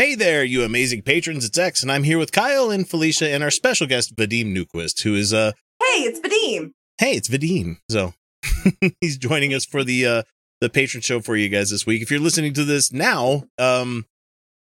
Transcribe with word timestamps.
Hey 0.00 0.14
there, 0.14 0.42
you 0.42 0.64
amazing 0.64 1.02
patrons. 1.02 1.44
It's 1.44 1.58
X, 1.58 1.82
and 1.82 1.92
I'm 1.92 2.04
here 2.04 2.16
with 2.16 2.32
Kyle 2.32 2.70
and 2.70 2.88
Felicia 2.88 3.28
and 3.28 3.42
our 3.42 3.50
special 3.50 3.86
guest, 3.86 4.16
Vadim 4.16 4.46
Newquist, 4.46 5.02
who 5.02 5.14
is, 5.14 5.34
uh, 5.34 5.52
Hey, 5.78 6.04
it's 6.04 6.18
Vadim. 6.20 6.70
hey, 6.96 7.12
it's 7.12 7.28
Vadim. 7.28 7.76
So 7.90 8.14
he's 9.02 9.18
joining 9.18 9.52
us 9.52 9.66
for 9.66 9.84
the, 9.84 10.06
uh, 10.06 10.22
the 10.62 10.70
patron 10.70 11.02
show 11.02 11.20
for 11.20 11.36
you 11.36 11.50
guys 11.50 11.68
this 11.68 11.84
week. 11.84 12.00
If 12.00 12.10
you're 12.10 12.18
listening 12.18 12.54
to 12.54 12.64
this 12.64 12.90
now, 12.90 13.44
um, 13.58 14.06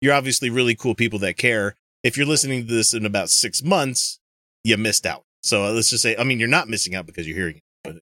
you're 0.02 0.16
obviously 0.16 0.50
really 0.50 0.74
cool 0.74 0.96
people 0.96 1.20
that 1.20 1.38
care. 1.38 1.76
If 2.02 2.18
you're 2.18 2.26
listening 2.26 2.66
to 2.66 2.74
this 2.74 2.96
in 2.96 3.06
about 3.06 3.30
six 3.30 3.62
months, 3.62 4.20
you 4.64 4.76
missed 4.76 5.06
out. 5.06 5.22
So 5.44 5.66
uh, 5.66 5.72
let's 5.72 5.92
just 5.92 6.02
say, 6.02 6.16
I 6.18 6.24
mean, 6.24 6.40
you're 6.40 6.50
not 6.50 6.68
missing 6.68 6.96
out 6.96 7.06
because 7.06 7.28
you're 7.28 7.38
hearing 7.38 7.58
it. 7.58 7.64
But 7.84 7.98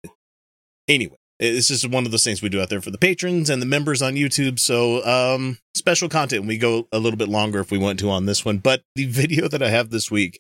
anyway, 0.88 1.18
it's 1.40 1.68
just 1.68 1.88
one 1.90 2.06
of 2.06 2.12
those 2.12 2.24
things 2.24 2.42
we 2.42 2.50
do 2.50 2.62
out 2.62 2.70
there 2.70 2.82
for 2.82 2.92
the 2.92 2.98
patrons 2.98 3.50
and 3.50 3.62
the 3.62 3.66
members 3.66 4.02
on 4.02 4.14
YouTube. 4.16 4.60
So, 4.60 5.06
um, 5.06 5.58
special 5.76 6.08
content. 6.10 6.46
We 6.46 6.58
go 6.58 6.88
a 6.92 7.00
little 7.00 7.18
bit 7.18 7.28
longer 7.30 7.60
if 7.60 7.72
we 7.72 7.78
want 7.78 8.00
to 8.00 8.10
on 8.10 8.26
this 8.26 8.46
one, 8.46 8.60
but 8.60 8.84
the 8.96 9.06
video 9.10 9.48
that 9.48 9.62
I 9.62 9.70
have 9.70 9.90
this 9.90 10.10
week, 10.10 10.40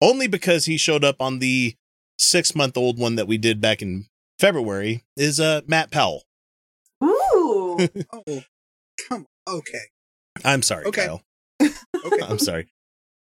only 0.00 0.26
because 0.26 0.64
he 0.66 0.76
showed 0.76 1.04
up 1.04 1.16
on 1.20 1.38
the 1.40 1.74
six 2.18 2.54
month 2.54 2.76
old 2.76 2.98
one 2.98 3.16
that 3.16 3.26
we 3.28 3.38
did 3.38 3.60
back 3.60 3.82
in 3.82 4.06
February, 4.38 5.04
is 5.16 5.38
uh 5.40 5.60
Matt 5.66 5.90
Powell. 5.90 6.22
Ooh. 7.02 7.78
Oh, 8.12 8.42
come. 9.08 9.26
On. 9.48 9.56
Okay. 9.56 9.80
I'm 10.44 10.62
sorry, 10.62 10.84
Okay. 10.86 11.06
Kyle. 11.06 11.22
Okay. 11.60 12.24
I'm 12.24 12.38
sorry. 12.38 12.68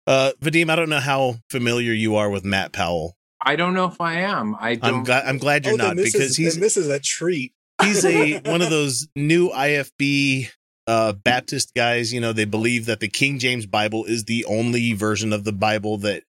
Uh, 0.05 0.31
Vadim, 0.41 0.69
I 0.69 0.75
don't 0.77 0.87
know 0.89 1.01
how 1.01 1.35
familiar 1.49 1.91
you 1.91 2.15
are 2.15 2.29
with 2.29 2.45
Matt 2.45 2.71
Powell. 2.71 3.16
I 3.41 3.55
don't 3.55 3.73
know 3.73 3.85
if 3.85 4.01
I 4.01 4.21
am. 4.21 4.55
I 4.59 4.75
don't. 4.75 4.93
I'm 4.95 5.03
glad. 5.03 5.25
I'm 5.25 5.37
glad 5.37 5.65
you're 5.65 5.75
oh, 5.75 5.77
not 5.77 5.95
this 5.95 6.13
because 6.13 6.31
is, 6.31 6.37
he's 6.37 6.59
this 6.59 6.77
is 6.77 6.89
a 6.89 6.99
treat. 6.99 7.53
he's 7.81 8.03
a 8.03 8.39
one 8.45 8.61
of 8.61 8.69
those 8.69 9.07
new 9.15 9.49
IFB 9.49 10.49
uh 10.87 11.13
Baptist 11.13 11.73
guys, 11.75 12.13
you 12.13 12.19
know, 12.21 12.33
they 12.33 12.45
believe 12.45 12.85
that 12.85 12.99
the 12.99 13.07
King 13.07 13.39
James 13.39 13.65
Bible 13.65 14.05
is 14.05 14.25
the 14.25 14.45
only 14.45 14.93
version 14.93 15.33
of 15.33 15.43
the 15.43 15.51
Bible 15.53 15.97
that 15.99 16.23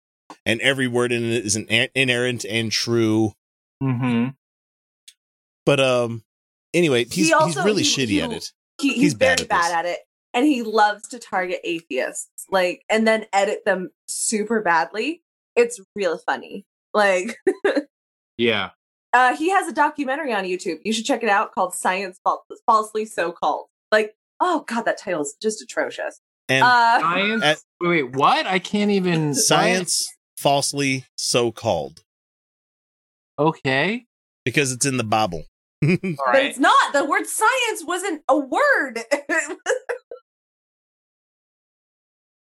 and 0.44 0.60
every 0.60 0.88
word 0.88 1.12
in 1.12 1.24
it 1.24 1.44
is 1.44 1.56
an 1.56 1.66
inerrant 1.94 2.44
and 2.44 2.72
true. 2.72 3.32
Mm-hmm. 3.82 4.30
But 5.64 5.80
um 5.80 6.22
anyway, 6.74 7.04
He 7.04 7.22
he's 7.22 7.32
also- 7.32 7.46
he's 7.46 7.64
really 7.64 7.82
he- 7.82 7.96
shitty 7.96 8.08
he- 8.08 8.22
at 8.22 8.32
it. 8.32 8.52
He, 8.78 8.88
he's, 8.92 9.00
He's 9.02 9.14
bad 9.14 9.38
very 9.38 9.44
at 9.44 9.48
bad 9.48 9.78
at 9.78 9.86
it. 9.86 10.00
And 10.34 10.44
he 10.44 10.62
loves 10.62 11.08
to 11.08 11.18
target 11.18 11.60
atheists, 11.64 12.44
like, 12.50 12.82
and 12.90 13.06
then 13.08 13.24
edit 13.32 13.64
them 13.64 13.88
super 14.06 14.60
badly. 14.60 15.22
It's 15.54 15.80
real 15.94 16.18
funny. 16.18 16.66
Like, 16.96 17.36
Yeah. 18.38 18.70
uh, 19.12 19.36
he 19.36 19.50
has 19.50 19.68
a 19.68 19.72
documentary 19.72 20.32
on 20.32 20.44
YouTube. 20.44 20.78
You 20.82 20.92
should 20.94 21.04
check 21.04 21.22
it 21.22 21.28
out 21.28 21.52
called 21.52 21.74
Science 21.74 22.18
Fal- 22.24 22.44
Falsely 22.64 23.04
So 23.04 23.32
Called. 23.32 23.66
Like, 23.92 24.14
oh 24.40 24.64
God, 24.66 24.82
that 24.86 24.98
title 24.98 25.20
is 25.22 25.36
just 25.40 25.60
atrocious. 25.62 26.20
And 26.48 26.64
Uh, 26.64 27.00
Science. 27.00 27.42
At- 27.44 27.58
wait, 27.82 28.04
wait, 28.04 28.16
what? 28.16 28.46
I 28.46 28.58
can't 28.58 28.90
even. 28.90 29.34
science 29.52 30.08
falsely 30.38 31.04
so 31.16 31.52
called? 31.52 32.02
Okay. 33.38 34.06
because 34.46 34.72
it's 34.72 34.86
in 34.86 34.96
the 34.96 35.04
Bible. 35.04 35.44
All 35.84 35.96
but 36.32 36.44
it's 36.44 36.58
not. 36.58 36.94
The 36.94 37.04
word 37.04 37.26
science 37.26 37.84
wasn't 37.84 38.22
a 38.28 38.38
word. 38.38 39.00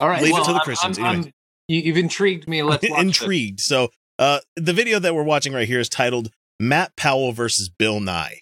All 0.00 0.08
right. 0.08 0.22
Leave 0.22 0.36
it 0.36 0.44
to 0.44 0.52
the 0.52 0.58
I'm- 0.58 0.64
Christians. 0.64 0.98
I'm- 0.98 1.06
Anyways. 1.08 1.24
I'm- 1.26 1.32
you, 1.70 1.80
you've 1.82 1.96
intrigued 1.98 2.48
me. 2.48 2.62
Let's 2.62 2.88
watch 2.88 2.98
Intrigued. 3.02 3.60
So 3.60 3.90
uh 4.18 4.40
the 4.56 4.72
video 4.72 4.98
that 4.98 5.14
we're 5.14 5.22
watching 5.22 5.52
right 5.52 5.66
here 5.68 5.80
is 5.80 5.88
titled 5.88 6.30
Matt 6.60 6.96
Powell 6.96 7.32
versus 7.32 7.68
Bill 7.68 8.00
Nye. 8.00 8.40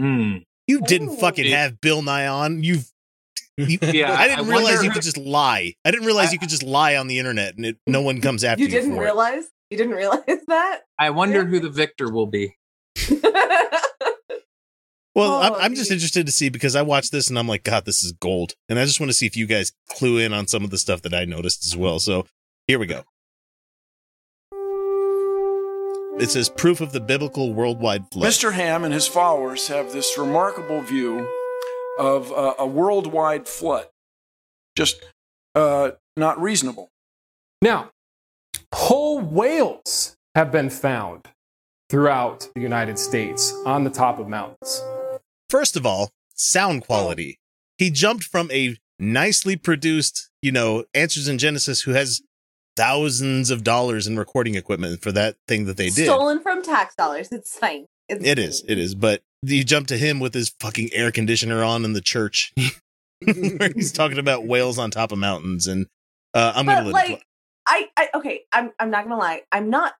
Mm. 0.00 0.44
You 0.66 0.80
didn't 0.82 1.10
Ooh. 1.10 1.16
fucking 1.16 1.44
Yeah. 1.46 1.62
have 1.62 1.80
Bill 1.80 2.02
Nye 2.02 2.26
on. 2.26 2.62
You've 2.62 2.88
you, 3.56 3.78
Yeah. 3.82 4.12
I 4.12 4.28
didn't 4.28 4.46
I 4.46 4.48
realize 4.48 4.64
wonder- 4.74 4.84
you 4.84 4.90
could 4.90 5.02
just 5.02 5.16
lie. 5.18 5.74
I 5.84 5.90
didn't 5.90 6.06
realize 6.06 6.28
I- 6.28 6.32
you 6.32 6.38
could 6.38 6.48
just 6.48 6.62
lie 6.62 6.96
on 6.96 7.06
the 7.08 7.18
internet 7.18 7.56
and 7.56 7.66
it, 7.66 7.76
no 7.86 8.00
one 8.02 8.20
comes 8.20 8.44
after 8.44 8.62
you 8.62 8.68
you. 8.68 8.74
didn't 8.74 8.94
for 8.94 9.02
it. 9.02 9.04
realize? 9.04 9.44
You 9.70 9.76
didn't 9.78 9.94
realize 9.94 10.20
that? 10.48 10.80
I 10.98 11.10
wonder 11.10 11.44
who 11.44 11.60
the 11.60 11.70
victor 11.70 12.10
will 12.10 12.26
be. 12.26 12.56
Well, 15.14 15.34
I'm, 15.42 15.52
Oh, 15.52 15.56
I'm 15.56 15.74
just 15.74 15.90
interested 15.90 16.24
to 16.24 16.32
see 16.32 16.48
because 16.48 16.74
I 16.74 16.80
watched 16.80 17.12
this 17.12 17.28
and 17.28 17.38
I'm 17.38 17.46
like, 17.46 17.64
God, 17.64 17.84
this 17.84 18.02
is 18.02 18.12
gold. 18.12 18.54
And 18.70 18.78
I 18.78 18.86
just 18.86 18.98
want 18.98 19.10
to 19.10 19.14
see 19.14 19.26
if 19.26 19.36
you 19.36 19.46
guys 19.46 19.70
clue 19.90 20.16
in 20.16 20.32
on 20.32 20.46
some 20.46 20.64
of 20.64 20.70
the 20.70 20.78
stuff 20.78 21.02
that 21.02 21.12
I 21.12 21.26
noticed 21.26 21.66
as 21.66 21.76
well. 21.76 21.98
So 21.98 22.24
here 22.66 22.78
we 22.78 22.86
go. 22.86 23.04
It 26.18 26.30
says 26.30 26.48
proof 26.48 26.80
of 26.80 26.92
the 26.92 27.00
biblical 27.00 27.54
worldwide 27.54 28.10
flood. 28.12 28.28
Mr. 28.28 28.52
Ham 28.52 28.84
and 28.84 28.92
his 28.92 29.06
followers 29.06 29.68
have 29.68 29.92
this 29.92 30.16
remarkable 30.18 30.80
view 30.82 31.28
of 31.98 32.30
uh, 32.32 32.54
a 32.58 32.66
worldwide 32.66 33.48
flood. 33.48 33.86
Just 34.76 35.02
uh, 35.54 35.92
not 36.16 36.40
reasonable. 36.40 36.90
Now, 37.60 37.90
whole 38.74 39.20
whales 39.20 40.16
have 40.34 40.52
been 40.52 40.70
found 40.70 41.28
throughout 41.88 42.48
the 42.54 42.60
United 42.60 42.98
States 42.98 43.54
on 43.66 43.84
the 43.84 43.90
top 43.90 44.18
of 44.18 44.28
mountains. 44.28 44.82
First 45.50 45.76
of 45.76 45.84
all, 45.84 46.10
sound 46.34 46.86
quality. 46.86 47.38
He 47.78 47.90
jumped 47.90 48.24
from 48.24 48.50
a 48.50 48.76
nicely 48.98 49.56
produced, 49.56 50.30
you 50.40 50.52
know, 50.52 50.84
Answers 50.94 51.28
in 51.28 51.38
Genesis 51.38 51.82
who 51.82 51.92
has 51.92 52.22
thousands 52.76 53.50
of 53.50 53.64
dollars 53.64 54.06
in 54.06 54.18
recording 54.18 54.54
equipment 54.54 55.02
for 55.02 55.12
that 55.12 55.36
thing 55.46 55.66
that 55.66 55.76
they 55.76 55.90
did. 55.90 56.06
Stolen 56.06 56.40
from 56.40 56.62
tax 56.62 56.94
dollars. 56.94 57.28
It's 57.30 57.58
fine. 57.58 57.86
It's 58.08 58.24
It 58.24 58.38
is, 58.38 58.64
it 58.66 58.78
is. 58.78 58.94
But 58.94 59.22
you 59.42 59.64
jump 59.64 59.88
to 59.88 59.98
him 59.98 60.20
with 60.20 60.34
his 60.34 60.54
fucking 60.60 60.90
air 60.92 61.10
conditioner 61.10 61.62
on 61.62 61.84
in 61.84 61.92
the 61.92 62.00
church, 62.00 62.52
where 63.24 63.72
he's 63.74 63.92
talking 63.92 64.18
about 64.18 64.46
whales 64.46 64.78
on 64.78 64.90
top 64.90 65.12
of 65.12 65.18
mountains, 65.18 65.66
and 65.66 65.86
uh, 66.34 66.52
I'm 66.54 66.66
gonna 66.66 66.88
let 66.90 67.08
it 67.08 67.10
like, 67.10 67.24
I, 67.66 67.88
I, 67.96 68.08
okay, 68.14 68.42
I'm, 68.52 68.72
I'm 68.78 68.90
not 68.90 69.04
gonna 69.04 69.18
lie. 69.18 69.42
I'm 69.50 69.70
not 69.70 69.94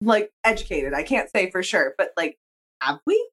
like 0.00 0.30
educated. 0.44 0.94
I 0.94 1.02
can't 1.02 1.30
say 1.30 1.50
for 1.50 1.62
sure, 1.62 1.94
but 1.98 2.10
like, 2.16 2.36
have 2.80 3.00
we? 3.06 3.28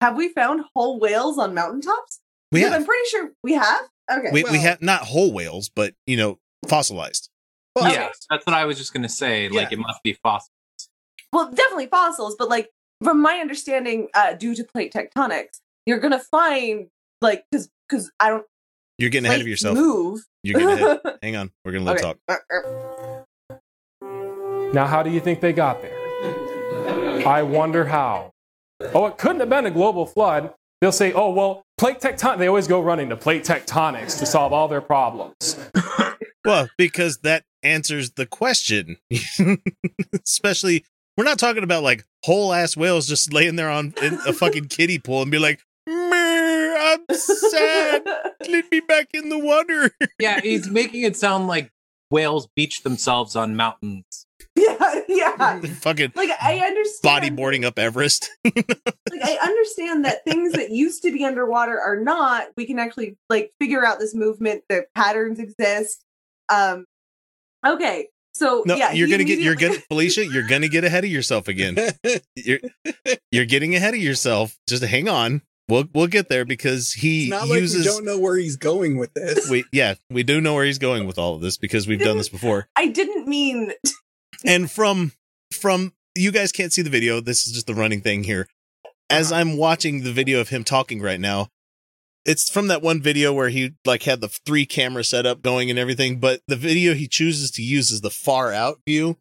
Have 0.00 0.16
we 0.16 0.28
found 0.28 0.64
whole 0.74 1.00
whales 1.00 1.38
on 1.38 1.54
mountaintops? 1.54 2.20
we 2.54 2.60
have 2.60 2.72
I'm 2.72 2.84
pretty 2.84 3.08
sure 3.08 3.32
we 3.42 3.54
have. 3.54 3.82
Okay. 4.10 4.28
we, 4.32 4.44
we 4.44 4.58
have 4.58 4.80
not 4.80 5.00
whole 5.02 5.32
whales, 5.32 5.70
but 5.74 5.94
you 6.06 6.16
know, 6.16 6.38
fossilized. 6.68 7.28
Well, 7.76 7.90
yes, 7.90 8.18
that's 8.30 8.46
what 8.46 8.54
I 8.54 8.64
was 8.66 8.78
just 8.78 8.92
gonna 8.92 9.08
say. 9.08 9.48
Like 9.48 9.72
it 9.72 9.78
must 9.78 10.02
be 10.02 10.12
fossil. 10.22 10.50
well, 11.32 11.50
definitely 11.50 11.86
fossils, 11.86 12.36
but 12.38 12.48
like 12.48 12.70
from 13.02 13.20
my 13.20 13.34
understanding, 13.38 14.08
uh, 14.14 14.34
due 14.34 14.54
to 14.54 14.64
plate 14.64 14.92
tectonics, 14.92 15.60
you're 15.86 15.98
gonna 15.98 16.20
find 16.20 16.88
like 17.20 17.44
because 17.50 17.68
because 17.88 18.10
I 18.20 18.28
don't 18.30 18.46
You're 18.98 19.10
getting 19.10 19.26
ahead 19.26 19.40
of 19.40 19.48
yourself. 19.48 19.76
Move. 19.76 20.20
You're 20.44 20.58
getting 20.60 20.78
ahead. 20.84 21.00
Hang 21.22 21.36
on, 21.36 21.50
we're 21.64 21.72
gonna 21.72 21.84
let 21.84 22.02
Okay. 22.02 22.14
talk. 22.28 22.44
Now, 24.72 24.86
how 24.86 25.02
do 25.02 25.10
you 25.10 25.20
think 25.20 25.40
they 25.40 25.52
got 25.52 25.82
there? 25.82 25.96
I 27.26 27.42
wonder 27.42 27.84
how. 27.84 28.32
Oh, 28.92 29.06
it 29.06 29.18
couldn't 29.18 29.40
have 29.40 29.48
been 29.48 29.66
a 29.66 29.70
global 29.70 30.04
flood. 30.04 30.52
They'll 30.80 30.92
say, 30.92 31.12
oh, 31.12 31.30
well, 31.30 31.62
plate 31.78 32.00
tectonics. 32.00 32.38
They 32.38 32.48
always 32.48 32.66
go 32.66 32.80
running 32.80 33.08
to 33.10 33.16
plate 33.16 33.44
tectonics 33.44 34.18
to 34.18 34.26
solve 34.26 34.52
all 34.52 34.68
their 34.68 34.80
problems. 34.82 35.58
Well, 36.44 36.68
because 36.76 37.18
that 37.18 37.44
answers 37.64 38.12
the 38.12 38.26
question. 38.26 38.98
Especially, 40.24 40.84
we're 41.16 41.24
not 41.24 41.38
talking 41.38 41.62
about 41.64 41.82
like 41.82 42.04
whole 42.24 42.52
ass 42.52 42.76
whales 42.76 43.06
just 43.06 43.32
laying 43.32 43.56
there 43.56 43.70
on 43.70 43.94
in 44.02 44.14
a 44.26 44.32
fucking 44.32 44.66
kiddie 44.68 44.98
pool 44.98 45.22
and 45.22 45.30
be 45.30 45.38
like, 45.38 45.60
"Meh, 45.86 46.74
I'm 46.78 47.16
sad. 47.16 48.02
Let 48.48 48.70
me 48.70 48.80
back 48.80 49.08
in 49.14 49.28
the 49.28 49.38
water. 49.38 49.90
Yeah, 50.18 50.40
he's 50.40 50.68
making 50.68 51.02
it 51.02 51.16
sound 51.16 51.46
like 51.46 51.70
whales 52.10 52.48
beach 52.54 52.82
themselves 52.82 53.34
on 53.36 53.56
mountains. 53.56 54.26
yeah, 54.56 55.00
yeah. 55.08 55.60
fucking 55.60 56.12
Like 56.14 56.30
I 56.40 56.58
understand 56.58 57.36
bodyboarding 57.36 57.64
up 57.64 57.78
Everest. 57.78 58.30
like 58.44 58.66
I 59.22 59.38
understand 59.42 60.04
that 60.04 60.24
things 60.24 60.52
that 60.52 60.70
used 60.70 61.02
to 61.02 61.12
be 61.12 61.24
underwater 61.24 61.80
are 61.80 61.96
not. 61.96 62.48
We 62.56 62.66
can 62.66 62.78
actually 62.78 63.16
like 63.28 63.52
figure 63.60 63.84
out 63.84 63.98
this 63.98 64.14
movement. 64.14 64.62
The 64.68 64.86
patterns 64.94 65.38
exist. 65.38 66.04
Um. 66.48 66.86
Okay, 67.64 68.08
so 68.34 68.62
No, 68.66 68.76
yeah, 68.76 68.92
you're 68.92 69.08
gonna 69.08 69.24
get 69.24 69.38
you're 69.38 69.52
immediately- 69.52 69.76
gonna 69.78 69.86
Felicia, 69.88 70.26
you're 70.26 70.46
gonna 70.46 70.68
get 70.68 70.84
ahead 70.84 71.04
of 71.04 71.10
yourself 71.10 71.48
again. 71.48 71.76
You're 72.36 72.58
you're 73.30 73.46
getting 73.46 73.74
ahead 73.74 73.94
of 73.94 74.00
yourself. 74.00 74.58
Just 74.68 74.82
hang 74.84 75.08
on. 75.08 75.42
we'll 75.68 75.84
we'll 75.94 76.08
get 76.08 76.28
there 76.28 76.44
because 76.44 76.92
he 76.92 77.22
It's 77.24 77.30
not 77.30 77.48
like 77.48 77.60
uses 77.60 77.86
we 77.86 77.90
don't 77.92 78.04
know 78.04 78.18
where 78.18 78.36
he's 78.36 78.56
going 78.56 78.98
with 78.98 79.14
this. 79.14 79.48
we 79.48 79.64
yeah, 79.72 79.94
we 80.10 80.22
do 80.22 80.40
know 80.40 80.54
where 80.54 80.64
he's 80.64 80.78
going 80.78 81.06
with 81.06 81.18
all 81.18 81.36
of 81.36 81.40
this 81.40 81.56
because 81.56 81.86
we've 81.86 82.00
done 82.00 82.18
this 82.18 82.28
before. 82.28 82.68
I 82.76 82.88
didn't 82.88 83.26
mean 83.28 83.72
And 84.44 84.70
from 84.70 85.12
from 85.52 85.92
you 86.16 86.30
guys 86.32 86.52
can't 86.52 86.72
see 86.72 86.82
the 86.82 86.90
video, 86.90 87.20
this 87.20 87.46
is 87.46 87.52
just 87.52 87.66
the 87.66 87.74
running 87.74 88.00
thing 88.02 88.24
here. 88.24 88.46
As 89.10 89.32
uh-huh. 89.32 89.40
I'm 89.40 89.56
watching 89.56 90.02
the 90.02 90.12
video 90.12 90.40
of 90.40 90.48
him 90.50 90.64
talking 90.64 91.00
right 91.00 91.20
now, 91.20 91.48
it's 92.24 92.50
from 92.50 92.68
that 92.68 92.82
one 92.82 93.02
video 93.02 93.32
where 93.32 93.50
he 93.50 93.74
like 93.84 94.04
had 94.04 94.20
the 94.20 94.28
three 94.28 94.66
camera 94.66 95.04
setup 95.04 95.42
going 95.42 95.70
and 95.70 95.78
everything, 95.78 96.18
but 96.20 96.40
the 96.48 96.56
video 96.56 96.94
he 96.94 97.06
chooses 97.06 97.50
to 97.52 97.62
use 97.62 97.90
is 97.90 98.00
the 98.00 98.10
far 98.10 98.52
out 98.52 98.78
view. 98.86 99.18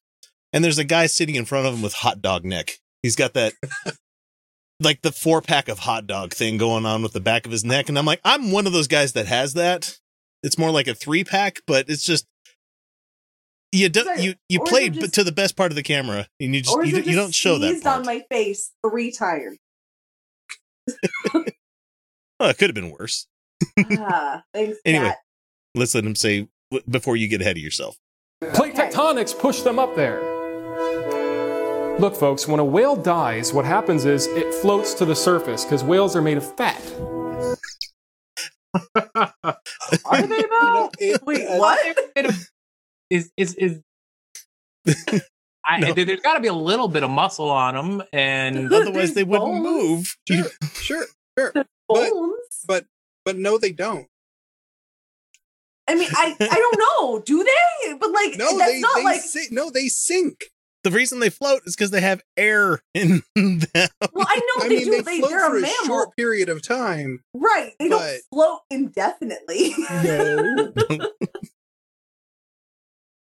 And 0.52 0.64
there's 0.64 0.78
a 0.78 0.84
guy 0.84 1.08
sitting 1.08 1.36
in 1.36 1.46
front 1.46 1.66
of 1.66 1.74
him 1.74 1.82
with 1.82 1.94
hot 1.94 2.22
dog 2.22 2.46
neck. 2.46 2.74
He's 3.02 3.16
got 3.16 3.34
that 3.34 3.54
like 4.80 5.02
the 5.02 5.12
four 5.12 5.42
pack 5.42 5.68
of 5.68 5.80
hot 5.80 6.08
dog 6.08 6.34
thing 6.34 6.58
going 6.58 6.86
on 6.86 7.02
with 7.02 7.14
the 7.14 7.20
back 7.20 7.46
of 7.46 7.52
his 7.52 7.66
neck. 7.66 7.90
And 7.90 7.98
I'm 7.98 8.06
like, 8.06 8.22
I'm 8.24 8.52
one 8.52 8.68
of 8.68 8.74
those 8.74 8.88
guys 8.88 9.14
that 9.14 9.26
has 9.26 9.54
that. 9.56 9.98
It's 10.44 10.58
more 10.58 10.72
like 10.72 10.88
a 10.88 10.96
three 10.96 11.24
pack, 11.24 11.60
but 11.66 11.90
it's 11.90 12.04
just 12.04 12.26
you 13.72 13.90
don't 13.90 14.20
you 14.20 14.36
you 14.50 14.60
played 14.60 14.94
just- 14.94 15.14
to 15.16 15.24
the 15.24 15.32
best 15.32 15.58
part 15.58 15.72
of 15.72 15.76
the 15.76 15.84
camera 15.84 16.28
and 16.40 16.54
you 16.54 16.62
just 16.62 16.78
you, 16.86 16.98
you 16.98 17.16
don't 17.16 17.34
show 17.34 17.58
that 17.58 17.82
part. 17.82 18.00
on 18.00 18.06
my 18.06 18.22
face 18.30 18.72
three 18.88 19.12
times. 19.12 19.58
oh, 22.40 22.50
it 22.50 22.58
could 22.58 22.70
have 22.70 22.76
been 22.76 22.92
worse. 22.92 23.28
ah, 23.98 24.44
thanks, 24.54 24.78
Anyway. 24.86 25.06
Kat. 25.06 25.18
Let's 25.76 25.96
let 25.96 26.04
him 26.06 26.16
say 26.16 26.48
w- 26.72 26.84
before 26.90 27.16
you 27.16 27.28
get 27.28 27.42
ahead 27.42 27.58
of 27.58 27.64
yourself. 27.64 27.98
Plate 28.54 28.76
tectonics 28.76 29.38
push 29.38 29.62
them 29.62 29.80
up 29.80 29.96
there. 29.96 30.22
Look, 32.00 32.16
folks, 32.16 32.48
when 32.48 32.60
a 32.60 32.66
whale 32.66 32.96
dies, 32.96 33.54
what 33.54 33.66
happens 33.66 34.06
is 34.06 34.28
it 34.28 34.54
floats 34.56 34.94
to 34.96 35.06
the 35.06 35.16
surface 35.16 35.64
because 35.64 35.84
whales 35.84 36.16
are 36.16 36.22
made 36.22 36.38
of 36.38 36.56
fat. 36.58 36.82
Are 39.06 40.22
they 40.28 40.42
though? 40.50 40.90
Wait, 41.24 41.48
what? 41.50 41.80
is 43.10 43.32
is 43.38 43.54
is 43.56 43.80
I, 45.66 45.80
No. 45.80 45.94
there, 45.94 46.06
has 46.06 46.20
got 46.20 46.34
to 46.34 46.40
be 46.42 46.48
a 46.50 46.54
little 46.54 46.88
bit 46.88 47.04
of 47.04 47.10
muscle 47.10 47.50
on 47.50 47.76
them, 47.76 48.04
and 48.12 48.72
Otherwise, 48.74 49.14
they 49.14 49.24
There's 49.24 49.28
wouldn't 49.28 49.64
bones. 49.64 49.64
move. 49.64 50.18
Sure, 50.28 50.46
sure, 50.74 51.06
sure. 51.40 51.66
But- 51.88 52.10
Bones? 52.12 52.64
But 52.68 52.86
but 53.26 53.38
no, 53.38 53.58
they 53.58 53.72
don't. 53.72 54.08
I 55.88 55.96
mean, 55.96 56.08
I 56.14 56.36
I 56.40 56.56
don't 56.56 56.80
know. 56.80 57.20
Do 57.26 57.44
they? 57.44 57.94
But 57.96 58.12
like, 58.12 58.38
No, 58.38 58.58
that's 58.58 58.72
they 58.72 58.80
not 58.80 58.96
they 58.96 59.04
like. 59.04 59.22
si- 59.22 59.48
no, 59.52 59.70
they 59.70 59.88
sink. 59.90 60.46
The 60.86 60.92
reason 60.92 61.20
they 61.20 61.30
float 61.30 61.62
is 61.66 61.76
because 61.76 61.92
they 61.92 62.00
have 62.02 62.22
air 62.38 62.80
in 62.94 63.22
them. 63.36 63.62
Well, 64.14 64.28
I 64.28 64.36
know 64.36 64.66
I 64.66 64.70
they 64.70 64.76
mean, 64.78 64.86
do. 64.86 64.92
they 64.92 65.02
They, 65.02 65.20
float 65.20 65.30
they're 65.32 65.50
for 65.50 65.56
a 65.56 65.60
a 65.60 65.62
mammal, 65.62 65.86
short 65.86 66.16
period 66.18 66.48
of 66.50 66.62
time. 66.62 67.22
right? 67.34 67.72
They 67.80 67.88
don't 67.90 68.22
float 68.32 68.60
indefinitely. 68.70 69.74
No, 69.90 70.74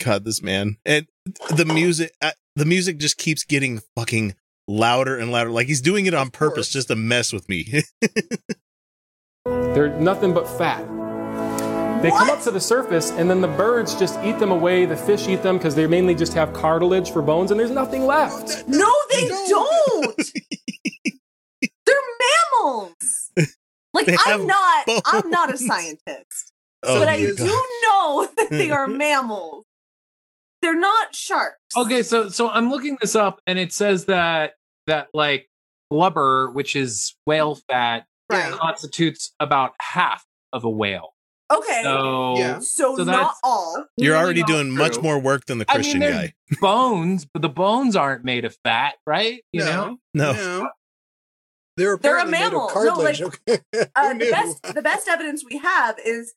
God, 0.04 0.26
this 0.26 0.42
man 0.42 0.78
and 0.86 1.08
the 1.56 1.66
music. 1.66 2.12
Uh, 2.22 2.32
the 2.56 2.66
music 2.66 2.98
just 2.98 3.18
keeps 3.18 3.44
getting 3.44 3.82
fucking 3.96 4.36
louder 4.68 5.18
and 5.18 5.32
louder. 5.32 5.50
Like 5.50 5.68
he's 5.68 5.82
doing 5.82 6.06
it 6.06 6.14
on 6.14 6.30
purpose 6.30 6.68
course. 6.68 6.74
just 6.74 6.88
to 6.90 6.96
mess 6.96 7.32
with 7.34 7.48
me. 7.50 7.82
They're 9.46 9.90
nothing 10.00 10.34
but 10.34 10.48
fat. 10.48 10.82
They 12.02 12.10
come 12.10 12.30
up 12.30 12.42
to 12.44 12.52
the 12.52 12.60
surface, 12.60 13.12
and 13.12 13.30
then 13.30 13.40
the 13.40 13.48
birds 13.48 13.96
just 13.96 14.20
eat 14.24 14.38
them 14.38 14.52
away. 14.52 14.86
The 14.86 14.98
fish 14.98 15.28
eat 15.30 15.42
them 15.42 15.58
because 15.58 15.74
they 15.74 15.88
mainly 15.88 16.16
just 16.16 16.34
have 16.34 16.52
cartilage 16.52 17.12
for 17.12 17.22
bones, 17.22 17.50
and 17.52 17.58
there's 17.60 17.72
nothing 17.72 18.06
left. 18.06 18.68
no, 18.68 18.94
they 19.12 19.28
No. 19.30 19.46
don't. 19.48 20.16
they're 21.86 21.96
mammals. 22.62 23.32
Like 23.96 24.08
They 24.08 24.18
I'm 24.26 24.48
not. 24.48 24.86
I'm 25.06 25.30
not 25.30 25.54
a 25.54 25.58
scientist, 25.58 26.52
oh, 26.82 27.00
but 27.00 27.08
I 27.08 27.18
my 27.18 27.26
do 27.38 27.64
know 27.86 28.28
that 28.38 28.48
they 28.50 28.72
are 28.72 28.88
mammals. 28.88 29.66
They're 30.64 30.80
not 30.80 31.16
sharks. 31.16 31.60
okay, 31.78 32.02
so 32.02 32.30
so 32.30 32.50
I'm 32.50 32.70
looking 32.72 32.98
this 33.02 33.16
up, 33.16 33.40
and 33.46 33.60
it 33.60 33.72
says 33.74 34.06
that 34.06 34.54
that 34.88 35.10
like 35.14 35.50
blubber, 35.92 36.50
which 36.50 36.76
is 36.76 37.16
whale 37.28 37.56
fat, 37.70 38.06
Right. 38.30 38.52
constitutes 38.52 39.34
about 39.40 39.74
half 39.82 40.26
of 40.54 40.64
a 40.64 40.70
whale. 40.70 41.14
Okay. 41.52 41.82
So 41.84 42.38
Yeah. 42.38 42.60
so, 42.60 42.96
so 42.96 43.04
not 43.04 43.12
that's- 43.12 43.38
all. 43.44 43.86
You're 43.98 44.14
really 44.14 44.24
already 44.24 44.40
not 44.40 44.48
doing 44.48 44.72
much 44.72 45.00
more 45.02 45.20
work 45.20 45.46
than 45.46 45.60
the 45.60 45.66
I 45.70 45.74
mean, 45.78 45.84
Christian 45.84 46.00
guy. 46.02 46.34
bones, 46.62 47.26
but 47.32 47.42
the 47.44 47.50
bones 47.50 47.96
aren't 47.96 48.24
made 48.24 48.46
of 48.46 48.56
fat, 48.64 48.96
right? 49.06 49.44
You 49.52 49.66
No. 49.66 49.66
know, 49.66 49.98
No, 50.14 50.32
no. 50.34 50.70
They're 51.76 51.98
They're 51.98 52.18
a 52.18 52.24
apparently 52.24 52.32
made 52.32 52.46
of 52.48 52.54
mammal. 52.54 52.86
No, 52.86 52.94
like, 53.04 53.22
okay. 53.22 53.60
Uh, 53.96 54.14
the 54.14 54.30
best 54.32 54.64
the 54.76 54.82
best 54.82 55.08
evidence 55.08 55.44
we 55.50 55.58
have 55.58 55.98
is 56.04 56.34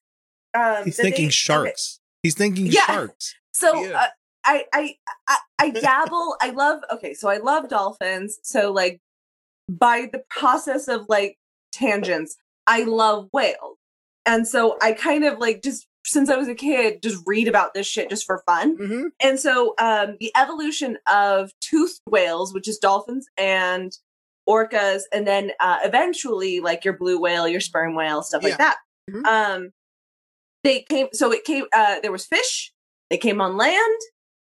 um, 0.54 0.84
he's 0.84 0.96
thinking 0.96 1.26
they- 1.26 1.30
sharks. 1.30 2.00
He's 2.22 2.34
thinking 2.34 2.66
Yeah. 2.66 2.86
sharks. 2.86 3.34
So 3.56 3.82
Yeah. 3.84 4.00
uh, 4.02 4.06
I, 4.44 4.64
I 4.72 4.94
I 5.26 5.36
I 5.58 5.70
dabble. 5.70 6.36
I 6.40 6.50
love. 6.50 6.80
Okay, 6.92 7.14
so 7.14 7.28
I 7.28 7.38
love 7.38 7.68
dolphins. 7.68 8.38
So 8.42 8.70
like 8.72 9.00
by 9.68 10.08
the 10.12 10.22
process 10.30 10.86
of 10.88 11.06
like 11.08 11.38
tangents, 11.72 12.36
I 12.66 12.84
love 12.84 13.28
whales, 13.32 13.78
and 14.24 14.46
so 14.46 14.76
I 14.80 14.92
kind 14.92 15.24
of 15.24 15.38
like 15.38 15.62
just 15.62 15.86
since 16.04 16.30
I 16.30 16.36
was 16.36 16.46
a 16.46 16.54
kid, 16.54 17.02
just 17.02 17.20
read 17.26 17.48
about 17.48 17.74
this 17.74 17.86
shit 17.88 18.08
just 18.08 18.24
for 18.26 18.40
fun. 18.46 18.76
Mhm. 18.78 19.04
And 19.20 19.40
so 19.40 19.74
um, 19.80 20.16
the 20.20 20.30
evolution 20.36 20.98
of 21.12 21.50
toothed 21.60 22.00
whales, 22.08 22.54
which 22.54 22.68
is 22.68 22.78
dolphins 22.78 23.26
and 23.36 23.90
orcas, 24.48 25.02
and 25.12 25.26
then 25.26 25.50
uh, 25.58 25.78
eventually 25.82 26.60
like 26.60 26.84
your 26.84 26.96
blue 26.96 27.20
whale, 27.20 27.48
your 27.48 27.58
sperm 27.60 27.96
whale, 27.96 28.22
stuff 28.22 28.42
Yeah. 28.44 28.48
like 28.50 28.58
that. 28.58 28.76
Mhm. 29.10 29.24
Um, 29.26 29.70
they 30.62 30.82
came. 30.88 31.08
So 31.12 31.32
it 31.32 31.42
came. 31.44 31.64
Uh, 31.72 31.98
there 32.00 32.12
was 32.12 32.26
fish. 32.26 32.72
They 33.10 33.18
came 33.18 33.40
on 33.40 33.56
land 33.56 34.00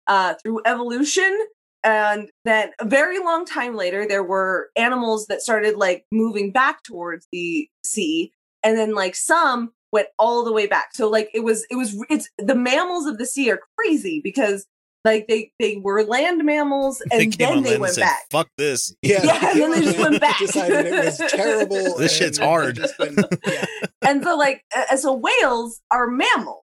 uh, 0.07 0.36
through 0.44 0.62
evolution. 0.65 1.38
And 1.86 2.30
then 2.45 2.71
a 2.80 2.86
very 2.86 3.19
long 3.19 3.45
time 3.45 3.75
later, 3.75 4.07
there 4.07 4.24
were 4.24 4.69
animals 4.77 5.25
that 5.27 5.42
started 5.42 5.75
like 5.75 6.06
moving 6.12 6.51
back 6.51 6.81
towards 6.83 7.27
the 7.31 7.68
sea. 7.83 8.31
And 8.63 8.77
then 8.77 8.95
like 8.95 9.15
some 9.15 9.74
went 9.92 10.07
all 10.18 10.45
the 10.45 10.54
way 10.54 10.65
back. 10.65 10.89
So 10.95 11.10
like 11.10 11.30
it 11.33 11.42
was, 11.42 11.65
it 11.69 11.75
was, 11.75 11.95
it's 12.10 12.30
the 12.38 12.56
mammals 12.56 13.06
of 13.06 13.18
the 13.18 13.25
sea 13.25 13.51
are 13.51 13.60
crazy 13.77 14.21
because 14.24 14.65
like 15.04 15.27
they, 15.27 15.51
they 15.60 15.75
were 15.75 16.04
land 16.06 16.45
mammals 16.45 17.01
and 17.12 17.19
they 17.19 17.27
came 17.27 17.38
then 17.50 17.57
on 17.57 17.63
they 17.63 17.69
land 17.71 17.74
and 17.74 17.81
went 17.81 17.94
said, 17.95 18.01
back. 18.04 18.21
"Fuck 18.31 18.48
this." 18.57 18.95
Yeah, 19.01 19.21
Yeah, 19.21 19.51
and 19.51 19.62
then 19.62 19.71
they 19.71 19.81
just 19.81 20.00
went 20.00 20.21
back. 20.21 20.39
Decided 20.39 20.86
it 20.86 21.06
was 21.06 21.18
terrible. 21.30 21.98
This 21.98 22.15
shit's 22.15 22.38
hard. 22.38 22.80
been- 22.98 23.18
yeah. 23.45 23.65
and 24.01 24.24
so 24.24 24.38
like 24.38 24.63
uh, 24.74 24.95
so 24.95 25.12
whales 25.13 25.81
are 25.92 26.07
mammals 26.07 26.62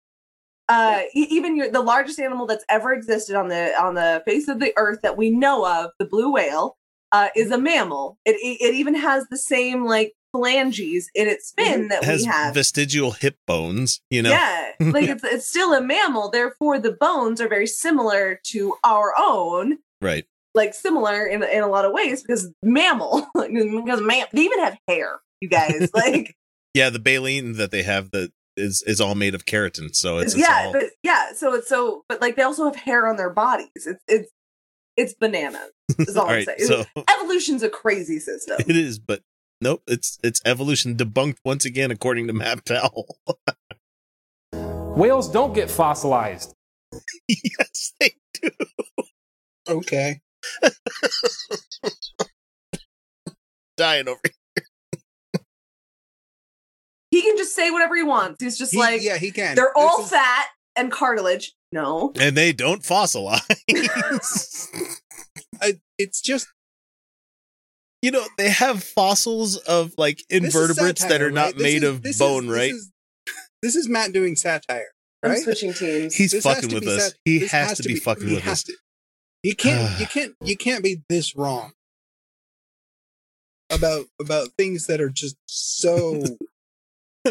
uh 0.68 1.02
even 1.14 1.56
your 1.56 1.70
the 1.70 1.80
largest 1.82 2.18
animal 2.18 2.46
that's 2.46 2.64
ever 2.68 2.92
existed 2.92 3.36
on 3.36 3.48
the 3.48 3.70
on 3.80 3.94
the 3.94 4.22
face 4.26 4.48
of 4.48 4.58
the 4.60 4.72
earth 4.76 5.00
that 5.02 5.16
we 5.16 5.30
know 5.30 5.64
of 5.66 5.90
the 5.98 6.04
blue 6.04 6.32
whale 6.32 6.76
uh 7.12 7.28
is 7.36 7.50
a 7.50 7.58
mammal. 7.58 8.18
It 8.24 8.36
it, 8.42 8.74
even 8.74 8.94
has 8.94 9.26
the 9.30 9.38
same 9.38 9.84
like 9.84 10.12
phalanges 10.32 11.08
in 11.14 11.28
its 11.28 11.52
fin 11.56 11.88
that 11.88 12.02
It 12.02 12.06
has 12.06 12.20
we 12.22 12.26
have. 12.26 12.54
vestigial 12.54 13.12
hip 13.12 13.36
bones. 13.46 14.00
You 14.10 14.22
know, 14.22 14.30
yeah. 14.30 14.72
Like 14.80 15.08
it's 15.08 15.24
it's 15.24 15.48
still 15.48 15.72
a 15.72 15.80
mammal 15.80 16.30
therefore 16.30 16.78
the 16.78 16.92
bones 16.92 17.40
are 17.40 17.48
very 17.48 17.66
similar 17.66 18.40
to 18.48 18.74
our 18.84 19.12
own. 19.18 19.78
Right? 20.00 20.24
like 20.54 20.72
similar 20.72 21.26
in 21.26 21.42
in 21.42 21.62
a 21.62 21.66
lot 21.68 21.84
of 21.84 21.92
ways 21.92 22.22
because 22.22 22.50
mammal 22.62 23.26
because 23.34 24.00
man 24.00 24.24
they 24.32 24.40
even 24.42 24.58
have 24.60 24.76
hair 24.88 25.20
you 25.40 25.48
guys. 25.48 25.90
Like 25.94 26.34
Yeah, 26.74 26.88
the 26.90 26.98
baleen 26.98 27.52
that 27.54 27.70
they 27.70 27.82
have 27.82 28.10
that 28.12 28.32
is 28.56 28.82
is 28.86 29.00
all 29.00 29.14
made 29.14 29.34
of 29.34 29.44
keratin. 29.44 29.94
So 29.94 30.18
it's, 30.18 30.34
it's 30.34 30.42
yeah, 30.42 30.64
all, 30.66 30.72
but 30.72 30.84
yeah. 31.02 31.32
So 31.32 31.54
it's 31.54 31.68
so, 31.68 32.04
but 32.08 32.20
like 32.20 32.36
they 32.36 32.42
also 32.42 32.64
have 32.64 32.76
hair 32.76 33.06
on 33.06 33.16
their 33.16 33.30
bodies. 33.30 33.68
It's 33.74 34.02
it's 34.08 34.30
it's 34.96 35.14
bananas. 35.14 35.70
Is 35.98 36.16
all, 36.16 36.24
all 36.26 36.30
I'm 36.32 36.44
saying. 36.44 36.58
So 36.60 36.84
Evolution's 37.10 37.62
a 37.62 37.68
crazy 37.68 38.18
system. 38.18 38.56
it 38.60 38.76
is, 38.76 38.98
but 38.98 39.22
nope. 39.60 39.82
It's 39.86 40.18
it's 40.22 40.40
evolution 40.44 40.96
debunked 40.96 41.38
once 41.44 41.64
again 41.64 41.90
according 41.90 42.26
to 42.28 42.32
Matt 42.32 42.64
Powell. 42.64 43.16
Whales 44.96 45.30
don't 45.30 45.52
get 45.52 45.70
fossilized. 45.70 46.54
yes, 47.28 47.92
they 48.00 48.12
do. 48.40 48.50
Okay. 49.68 50.20
Dying 53.76 54.08
over. 54.08 54.20
He 57.16 57.22
can 57.22 57.36
just 57.38 57.54
say 57.54 57.70
whatever 57.70 57.96
he 57.96 58.02
wants. 58.02 58.42
He's 58.42 58.58
just 58.58 58.72
He- 58.72 58.78
like 58.78 59.00
yeah, 59.02 59.16
he 59.16 59.30
can. 59.30 59.54
they're 59.56 59.76
all 59.76 59.98
This 59.98 60.06
is- 60.06 60.12
fat 60.12 60.46
and 60.76 60.92
cartilage. 60.92 61.54
No, 61.72 62.12
and 62.20 62.36
they 62.36 62.52
don't 62.52 62.82
fossilize. 62.82 63.40
I- 65.62 65.80
it's 65.98 66.20
just 66.20 66.46
you 68.02 68.10
know, 68.10 68.24
they 68.36 68.50
have 68.50 68.84
fossils 68.84 69.56
of 69.56 69.94
like 69.96 70.18
this 70.28 70.42
is 70.44 70.54
invertebrates 70.54 71.04
that 71.06 71.22
are 71.22 71.30
not 71.30 71.52
right? 71.54 71.56
Made 71.62 71.82
is- 71.82 71.88
of 71.88 72.02
this 72.02 72.16
is- 72.16 72.18
bone, 72.20 72.46
this 72.48 72.56
right? 72.56 72.70
is- 72.72 72.92
This 73.62 73.74
is 73.76 73.88
Matt 73.88 74.12
doing 74.12 74.36
satire, 74.36 74.88
I'm 75.22 75.30
right? 75.32 75.42
switching 75.42 75.72
teams. 75.72 76.14
He's 76.14 76.32
This 76.32 76.44
has 76.44 76.54
fucking 76.56 76.68
to 76.68 76.74
with 76.76 76.84
be 76.84 76.90
us. 76.90 77.04
sat- 77.06 77.14
he 77.24 77.38
this 77.38 77.50
has, 77.52 77.78
to 77.78 77.88
be, 77.88 77.96
fucking 77.96 78.26
with 78.34 78.46
us. 78.46 78.62
to. 78.64 78.74
You 79.42 79.56
can't. 79.56 79.98
you 79.98 80.06
can't. 80.14 80.34
You 80.42 80.56
can't 80.56 80.84
be 80.84 80.98
this 81.08 81.34
wrong. 81.34 81.72
about 83.70 84.04
about 84.20 84.50
things 84.56 84.86
that 84.86 85.00
are 85.00 85.08
just 85.10 85.36
so 85.46 86.22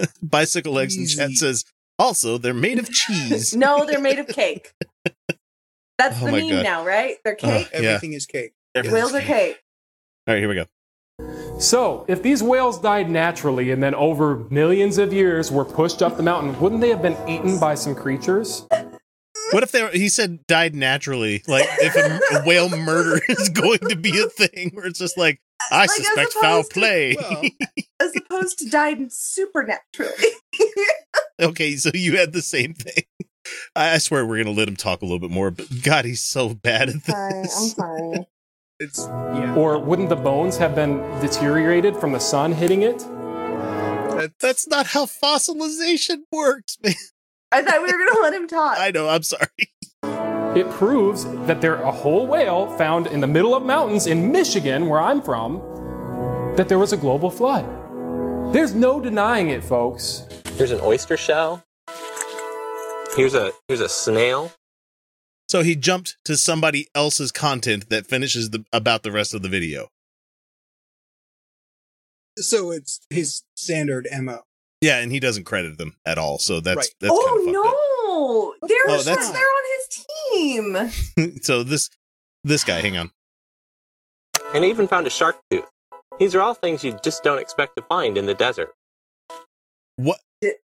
Bicycle 0.21 0.73
legs 0.73 0.97
in 0.97 1.07
chat 1.07 1.31
says 1.31 1.65
also 1.99 2.37
they're 2.37 2.53
made 2.53 2.79
of 2.79 2.91
cheese. 2.91 3.55
No, 3.65 3.85
they're 3.85 3.99
made 3.99 4.19
of 4.19 4.27
cake. 4.27 4.73
That's 5.97 6.21
Oh 6.21 6.25
the 6.25 6.31
meme 6.31 6.49
God. 6.49 6.63
now, 6.63 6.85
right? 6.85 7.15
They're 7.23 7.33
uh, 7.33 7.37
cake. 7.37 7.69
Yeah. 7.73 7.79
everything 7.79 8.13
is 8.13 8.25
cake. 8.25 8.53
Whales 8.75 9.13
are 9.13 9.21
cake. 9.21 9.61
All 10.27 10.33
right, 10.33 10.39
here 10.39 10.49
we 10.49 10.55
go. 10.55 10.65
So, 11.59 12.03
if 12.09 12.21
these 12.21 12.43
whales 12.43 12.77
died 12.81 13.09
naturally 13.09 13.71
and 13.71 13.81
then 13.81 13.95
over 13.95 14.45
millions 14.49 14.97
of 14.97 15.13
years 15.13 15.49
were 15.51 15.63
pushed 15.63 16.01
up 16.01 16.17
the 16.17 16.23
mountain, 16.23 16.59
wouldn't 16.59 16.81
they 16.81 16.89
have 16.89 17.01
been 17.01 17.15
eaten 17.29 17.57
by 17.57 17.75
some 17.75 17.95
creatures? 17.95 18.67
What 19.51 19.63
if 19.63 19.71
they 19.71 19.83
were, 19.83 19.89
he 19.89 20.09
said 20.09 20.45
died 20.47 20.75
naturally? 20.75 21.43
Like 21.47 21.65
if 21.79 21.95
a, 21.95 22.39
a 22.39 22.45
whale 22.45 22.67
murder 22.67 23.21
is 23.29 23.47
going 23.47 23.79
to 23.87 23.95
be 23.95 24.19
a 24.19 24.27
thing 24.27 24.71
where 24.73 24.85
it's 24.85 24.99
just 24.99 25.17
like, 25.17 25.39
I 25.71 25.77
Like, 25.81 25.89
suspect 25.89 26.33
foul 26.33 26.59
opposed 26.59 26.71
to- 26.73 26.79
play. 26.79 27.15
Well, 27.19 27.43
As 28.01 28.13
opposed 28.17 28.59
to 28.59 28.69
died 28.69 29.11
supernaturally. 29.11 30.11
okay, 31.41 31.75
so 31.75 31.91
you 31.93 32.17
had 32.17 32.33
the 32.33 32.41
same 32.41 32.73
thing. 32.73 33.03
I, 33.75 33.91
I 33.93 33.97
swear 33.99 34.25
we're 34.25 34.43
gonna 34.43 34.55
let 34.55 34.67
him 34.67 34.75
talk 34.75 35.01
a 35.01 35.05
little 35.05 35.19
bit 35.19 35.31
more, 35.31 35.51
but 35.51 35.67
God, 35.83 36.05
he's 36.05 36.23
so 36.23 36.53
bad 36.53 36.89
at 36.89 37.03
sorry, 37.05 37.33
I'm 37.33 37.41
this. 37.43 37.71
sorry. 37.75 38.25
it's 38.79 39.05
yeah. 39.07 39.55
Or 39.55 39.79
wouldn't 39.79 40.09
the 40.09 40.15
bones 40.15 40.57
have 40.57 40.75
been 40.75 40.97
deteriorated 41.21 41.95
from 41.97 42.11
the 42.11 42.19
sun 42.19 42.51
hitting 42.53 42.81
it? 42.81 42.99
That's, 42.99 44.33
That's 44.39 44.67
not 44.67 44.87
how 44.87 45.05
fossilization 45.05 46.23
works, 46.31 46.77
man. 46.83 46.93
I 47.51 47.61
thought 47.61 47.81
we 47.81 47.91
were 47.91 48.05
gonna 48.05 48.21
let 48.21 48.33
him 48.33 48.47
talk. 48.47 48.77
I 48.79 48.91
know. 48.91 49.07
I'm 49.07 49.23
sorry. 49.23 49.47
It 50.55 50.69
proves 50.71 51.25
that 51.47 51.59
there 51.59 51.75
a 51.75 51.91
whole 51.91 52.27
whale 52.27 52.67
found 52.77 53.07
in 53.07 53.19
the 53.19 53.27
middle 53.27 53.53
of 53.55 53.63
mountains 53.63 54.07
in 54.07 54.31
Michigan, 54.31 54.87
where 54.87 55.01
I'm 55.01 55.21
from, 55.21 55.57
that 56.55 56.69
there 56.69 56.79
was 56.79 56.93
a 56.93 56.97
global 56.97 57.29
flood. 57.29 57.65
There's 58.53 58.73
no 58.73 59.01
denying 59.01 59.49
it, 59.49 59.63
folks. 59.63 60.25
Here's 60.55 60.71
an 60.71 60.79
oyster 60.81 61.17
shell. 61.17 61.63
Here's 63.17 63.33
a 63.33 63.51
here's 63.67 63.81
a 63.81 63.89
snail. 63.89 64.53
So 65.49 65.61
he 65.61 65.75
jumped 65.75 66.17
to 66.25 66.37
somebody 66.37 66.87
else's 66.95 67.31
content 67.31 67.89
that 67.89 68.07
finishes 68.07 68.49
the 68.51 68.63
about 68.71 69.03
the 69.03 69.11
rest 69.11 69.33
of 69.33 69.41
the 69.41 69.49
video. 69.49 69.89
so 72.37 72.71
it's 72.71 72.99
his 73.09 73.43
standard 73.55 74.07
mo. 74.21 74.43
Yeah, 74.81 74.99
and 74.99 75.11
he 75.11 75.19
doesn't 75.21 75.45
credit 75.45 75.77
them 75.77 75.95
at 76.05 76.17
all. 76.17 76.37
So 76.37 76.59
that's 76.59 76.77
Right. 76.77 76.95
that's 76.99 77.13
oh 77.13 77.25
kind 77.45 77.47
of 77.47 77.53
no, 77.53 77.61
they're 78.61 78.77
Oh, 78.87 78.93
just- 78.95 79.05
that's- 79.05 79.31
they're 79.31 79.41
on 79.41 79.63
his 79.77 80.91
team. 81.15 81.39
so 81.41 81.63
this 81.63 81.89
this 82.43 82.63
guy, 82.63 82.79
hang 82.81 82.97
on. 82.97 83.11
And 84.53 84.63
I 84.63 84.67
even 84.67 84.87
found 84.87 85.07
a 85.07 85.09
shark 85.09 85.37
tooth. 85.49 85.65
These 86.19 86.35
are 86.35 86.41
all 86.41 86.53
things 86.53 86.83
you 86.83 86.97
just 87.03 87.23
don't 87.23 87.39
expect 87.39 87.75
to 87.77 87.81
find 87.83 88.17
in 88.17 88.25
the 88.25 88.33
desert. 88.35 88.69
What? 89.97 90.19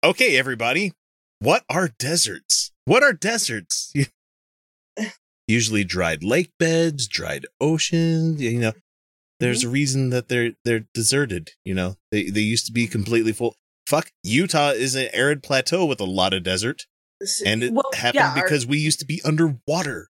Okay, 0.03 0.37
everybody. 0.37 0.93
What 1.39 1.63
are 1.69 1.89
deserts? 1.99 2.71
What 2.85 3.03
are 3.03 3.13
deserts? 3.13 3.93
Usually 5.47 5.83
dried 5.83 6.23
lake 6.23 6.51
beds, 6.59 7.07
dried 7.07 7.45
oceans. 7.61 8.41
You 8.41 8.59
know, 8.59 8.73
there's 9.39 9.63
a 9.63 9.69
reason 9.69 10.09
that 10.11 10.27
they're 10.29 10.51
they're 10.63 10.85
deserted. 10.93 11.51
You 11.65 11.73
know, 11.73 11.95
they 12.11 12.29
they 12.29 12.41
used 12.41 12.65
to 12.67 12.71
be 12.71 12.87
completely 12.87 13.31
full. 13.31 13.55
Fuck, 13.87 14.11
Utah 14.23 14.69
is 14.71 14.93
an 14.95 15.07
arid 15.13 15.41
plateau 15.41 15.85
with 15.85 15.99
a 15.99 16.05
lot 16.05 16.33
of 16.33 16.43
desert, 16.43 16.85
and 17.45 17.63
it 17.63 17.73
Well, 17.73 17.83
happened 17.93 18.15
yeah, 18.15 18.29
our- 18.29 18.35
because 18.43 18.65
we 18.67 18.77
used 18.79 18.99
to 18.99 19.05
be 19.05 19.21
underwater. 19.23 20.09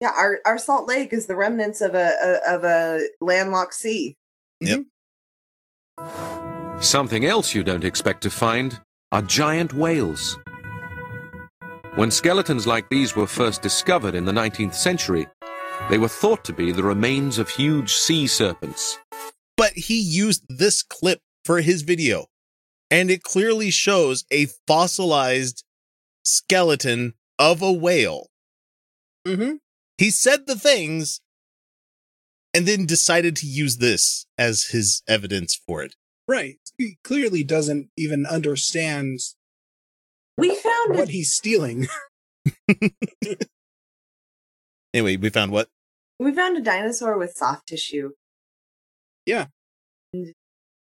yeah, 0.00 0.12
our, 0.16 0.40
our 0.46 0.58
Salt 0.58 0.86
Lake 0.88 1.12
is 1.12 1.26
the 1.26 1.36
remnants 1.36 1.80
of 1.80 1.94
a, 1.94 2.40
a 2.46 2.54
of 2.54 2.64
a 2.64 3.00
landlocked 3.20 3.74
sea. 3.74 4.16
Mm-hmm. 4.62 4.82
Something 6.80 7.24
else 7.24 7.54
you 7.54 7.62
don't 7.62 7.84
expect 7.84 8.22
to 8.22 8.30
find 8.30 8.80
are 9.12 9.22
giant 9.22 9.72
whales. 9.72 10.38
When 11.94 12.10
skeletons 12.10 12.66
like 12.66 12.88
these 12.88 13.14
were 13.14 13.26
first 13.26 13.60
discovered 13.62 14.14
in 14.14 14.24
the 14.24 14.32
19th 14.32 14.74
century, 14.74 15.26
they 15.90 15.98
were 15.98 16.08
thought 16.08 16.44
to 16.46 16.52
be 16.52 16.72
the 16.72 16.82
remains 16.82 17.38
of 17.38 17.48
huge 17.50 17.92
sea 17.92 18.26
serpents. 18.26 18.98
But 19.56 19.72
he 19.72 20.00
used 20.00 20.44
this 20.48 20.82
clip 20.82 21.20
for 21.44 21.60
his 21.60 21.82
video, 21.82 22.26
and 22.90 23.10
it 23.10 23.22
clearly 23.22 23.70
shows 23.70 24.24
a 24.30 24.46
fossilized 24.66 25.64
skeleton 26.22 27.14
of 27.38 27.62
a 27.62 27.72
whale. 27.72 28.28
Mm-hmm. 29.26 29.54
he 29.98 30.10
said 30.10 30.48
the 30.48 30.56
things 30.56 31.20
and 32.52 32.66
then 32.66 32.86
decided 32.86 33.36
to 33.36 33.46
use 33.46 33.76
this 33.76 34.26
as 34.36 34.64
his 34.66 35.02
evidence 35.06 35.60
for 35.64 35.80
it. 35.82 35.94
Right. 36.26 36.58
He 36.76 36.98
clearly 37.04 37.44
doesn't 37.44 37.88
even 37.96 38.26
understand 38.26 39.20
We 40.36 40.56
found 40.56 40.96
what 40.96 41.08
a, 41.08 41.12
he's 41.12 41.32
stealing. 41.32 41.86
Anyway, 44.94 45.16
we 45.16 45.30
found 45.30 45.52
what? 45.52 45.68
we 46.18 46.32
found 46.32 46.56
a 46.56 46.60
dinosaur 46.60 47.18
with 47.18 47.32
soft 47.34 47.66
tissue. 47.66 48.10
Yeah. 49.26 49.46
I'm 50.14 50.24
just 50.24 50.36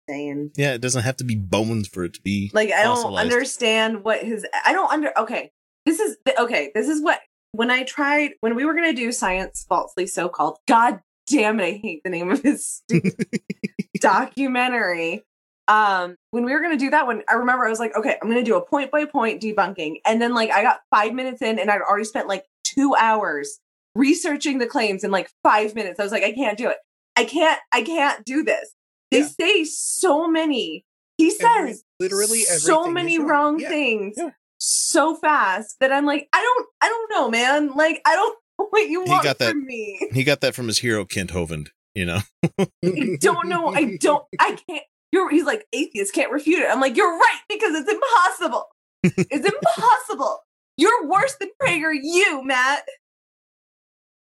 saying. 0.08 0.52
Yeah, 0.56 0.74
it 0.74 0.80
doesn't 0.80 1.02
have 1.02 1.16
to 1.18 1.24
be 1.24 1.36
bones 1.36 1.88
for 1.88 2.04
it 2.04 2.14
to 2.14 2.22
be 2.22 2.50
Like 2.54 2.72
I 2.72 2.82
don't 2.82 3.14
understand 3.14 4.04
what 4.04 4.22
his 4.22 4.46
I 4.64 4.72
don't 4.72 4.90
under 4.90 5.16
okay. 5.18 5.50
This 5.86 6.00
is 6.00 6.16
okay, 6.38 6.70
this 6.74 6.88
is 6.88 7.02
what 7.02 7.20
when 7.52 7.70
I 7.70 7.84
tried 7.84 8.32
when 8.40 8.54
we 8.54 8.64
were 8.64 8.74
gonna 8.74 8.92
do 8.92 9.12
science 9.12 9.64
falsely 9.68 10.06
so 10.06 10.28
called, 10.28 10.58
god 10.66 11.00
damn 11.26 11.60
it, 11.60 11.64
I 11.64 11.80
hate 11.82 12.02
the 12.04 12.10
name 12.10 12.30
of 12.30 12.42
his 12.42 12.82
documentary. 14.00 15.24
Um, 15.66 16.16
when 16.30 16.44
we 16.44 16.52
were 16.52 16.60
gonna 16.60 16.76
do 16.76 16.90
that 16.90 17.06
one, 17.06 17.22
I 17.28 17.34
remember 17.34 17.64
I 17.66 17.70
was 17.70 17.78
like, 17.78 17.96
okay, 17.96 18.16
I'm 18.20 18.28
gonna 18.28 18.42
do 18.42 18.56
a 18.56 18.64
point 18.64 18.90
by 18.90 19.04
point 19.04 19.42
debunking. 19.42 20.00
And 20.04 20.20
then 20.20 20.34
like 20.34 20.50
I 20.50 20.62
got 20.62 20.80
five 20.90 21.14
minutes 21.14 21.42
in 21.42 21.58
and 21.58 21.70
I'd 21.70 21.80
already 21.80 22.04
spent 22.04 22.28
like 22.28 22.44
two 22.64 22.94
hours 22.98 23.60
researching 23.94 24.58
the 24.58 24.66
claims 24.66 25.04
in 25.04 25.10
like 25.10 25.30
five 25.42 25.74
minutes. 25.74 26.00
I 26.00 26.02
was 26.02 26.12
like, 26.12 26.24
I 26.24 26.32
can't 26.32 26.58
do 26.58 26.68
it. 26.68 26.76
I 27.16 27.24
can't, 27.24 27.60
I 27.72 27.82
can't 27.82 28.24
do 28.24 28.42
this. 28.42 28.74
They 29.10 29.20
Yeah. 29.20 29.28
say 29.28 29.64
so 29.64 30.26
many. 30.28 30.84
He 31.18 31.26
Every- 31.40 31.72
says 31.72 31.84
literally 32.00 32.40
so 32.42 32.88
many 32.90 33.18
wrong. 33.18 33.28
wrong 33.28 33.60
Yeah. 33.60 33.68
things 33.68 34.14
Yeah. 34.16 34.30
so 34.58 35.14
fast 35.16 35.76
that 35.80 35.92
I'm 35.92 36.06
like, 36.06 36.28
I 36.32 36.40
don't, 36.42 36.66
I 36.80 36.88
don't 36.88 37.10
know, 37.10 37.30
man. 37.30 37.72
Like, 37.74 38.00
I 38.04 38.16
don't 38.16 38.36
know 38.58 38.66
what 38.70 38.88
you 38.88 39.04
He 39.04 39.10
want 39.10 39.22
got 39.24 39.38
that- 39.38 39.50
from 39.52 39.64
me. 39.66 40.08
He 40.12 40.24
got 40.24 40.40
that 40.40 40.54
from 40.54 40.66
his 40.66 40.78
hero 40.78 41.04
Kent 41.04 41.30
Hovind, 41.30 41.68
you 41.94 42.04
know. 42.06 42.20
I 42.58 43.16
don't 43.20 43.48
know. 43.48 43.68
I 43.68 43.96
don't. 44.00 44.24
I 44.40 44.56
can't. 44.68 44.82
You're. 45.12 45.30
He's 45.30 45.44
like 45.44 45.66
atheists 45.72 46.10
can't 46.12 46.32
refute 46.32 46.60
it. 46.60 46.68
I'm 46.70 46.80
like, 46.80 46.96
you're 46.96 47.16
right 47.16 47.40
because 47.48 47.74
it's 47.76 47.90
impossible. 47.90 48.66
it's 49.04 49.48
impossible. 49.48 50.40
You're 50.76 51.06
worse 51.06 51.36
than 51.38 51.50
Prager. 51.62 51.92
You, 52.02 52.42
Matt. 52.44 52.84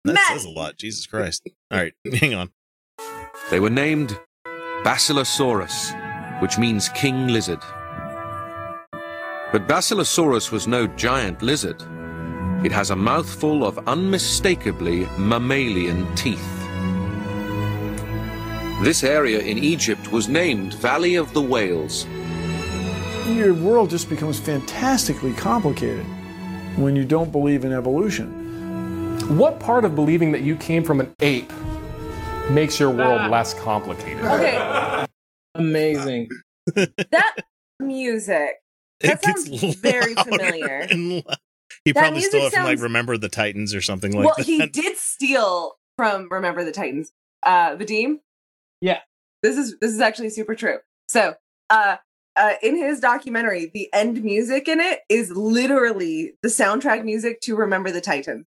That 0.05 0.15
Matt. 0.15 0.27
says 0.33 0.45
a 0.45 0.51
lot. 0.51 0.77
Jesus 0.79 1.07
Christ. 1.07 1.49
All 1.71 1.79
right, 1.79 1.93
hang 2.15 2.35
on. 2.35 2.51
They 3.51 3.61
were 3.61 3.71
named 3.71 4.19
Basilosaurus, 4.85 5.95
which 6.43 6.59
means 6.59 6.91
king 6.91 7.29
lizard. 7.29 7.61
But 9.51 9.67
Basilosaurus 9.67 10.53
was 10.53 10.69
no 10.69 10.87
giant 10.87 11.41
lizard. 11.41 11.83
It 12.63 12.71
has 12.71 12.91
a 12.91 12.97
mouthful 12.97 13.65
of 13.65 13.79
unmistakably 13.89 15.07
mammalian 15.17 16.15
teeth. 16.17 16.67
This 18.83 19.03
area 19.03 19.39
in 19.39 19.57
Egypt 19.57 20.13
was 20.13 20.29
named 20.29 20.75
Valley 20.75 21.15
of 21.15 21.33
the 21.33 21.41
Whales. 21.41 22.07
Your 23.27 23.55
world 23.55 23.89
just 23.89 24.11
becomes 24.11 24.39
fantastically 24.39 25.33
complicated 25.33 26.05
when 26.77 26.95
you 26.95 27.07
don't 27.07 27.33
believe 27.33 27.65
in 27.65 27.73
evolution. 27.73 29.39
What 29.39 29.61
part 29.61 29.87
of 29.87 29.95
believing 29.95 30.31
that 30.33 30.43
you 30.43 30.57
came 30.57 30.85
from 30.85 31.01
an 31.01 31.15
ape 31.21 31.54
makes 32.51 32.79
your 32.79 32.91
world 32.91 33.21
Ah. 33.23 33.29
less 33.29 33.55
complicated? 33.55 34.25
Okay. 34.25 35.07
Amazing. 35.55 36.29
That 37.11 37.37
music. 37.79 38.53
That 39.01 39.23
sounds 39.23 39.49
very 39.77 40.15
familiar. 40.15 40.79
and 40.91 41.23
He 41.85 41.93
That 41.93 41.97
probably 41.97 42.23
stole 42.23 42.41
music 42.41 42.55
it 42.55 42.57
from 42.57 42.65
like 42.65 42.81
Remember 42.81 43.19
the 43.19 43.29
Titans 43.29 43.75
or 43.75 43.83
something 43.83 44.13
like 44.13 44.25
well, 44.25 44.35
that. 44.39 44.47
he 44.47 44.67
did 44.73 44.97
steal 44.97 45.75
from 45.99 46.29
Remember 46.31 46.65
the 46.65 46.73
Titans. 46.73 47.13
Uh, 47.43 47.77
Vadim. 47.77 48.21
Yeah. 48.81 49.01
This 49.43 49.59
is 49.59 49.77
this 49.81 49.93
is 49.93 50.01
actually 50.01 50.31
super 50.31 50.55
true. 50.55 50.79
So, 51.09 51.35
uh, 51.69 51.97
uh, 52.37 52.53
in 52.63 52.77
his 52.79 52.99
documentary, 53.01 53.71
the 53.75 53.93
end 53.93 54.25
music 54.25 54.67
in 54.67 54.81
it 54.81 55.01
is 55.11 55.31
literally 55.31 56.33
the 56.43 56.49
soundtrack 56.49 57.05
music 57.05 57.43
to 57.43 57.55
Remember 57.57 57.91
the 57.91 58.01
Titans. 58.01 58.47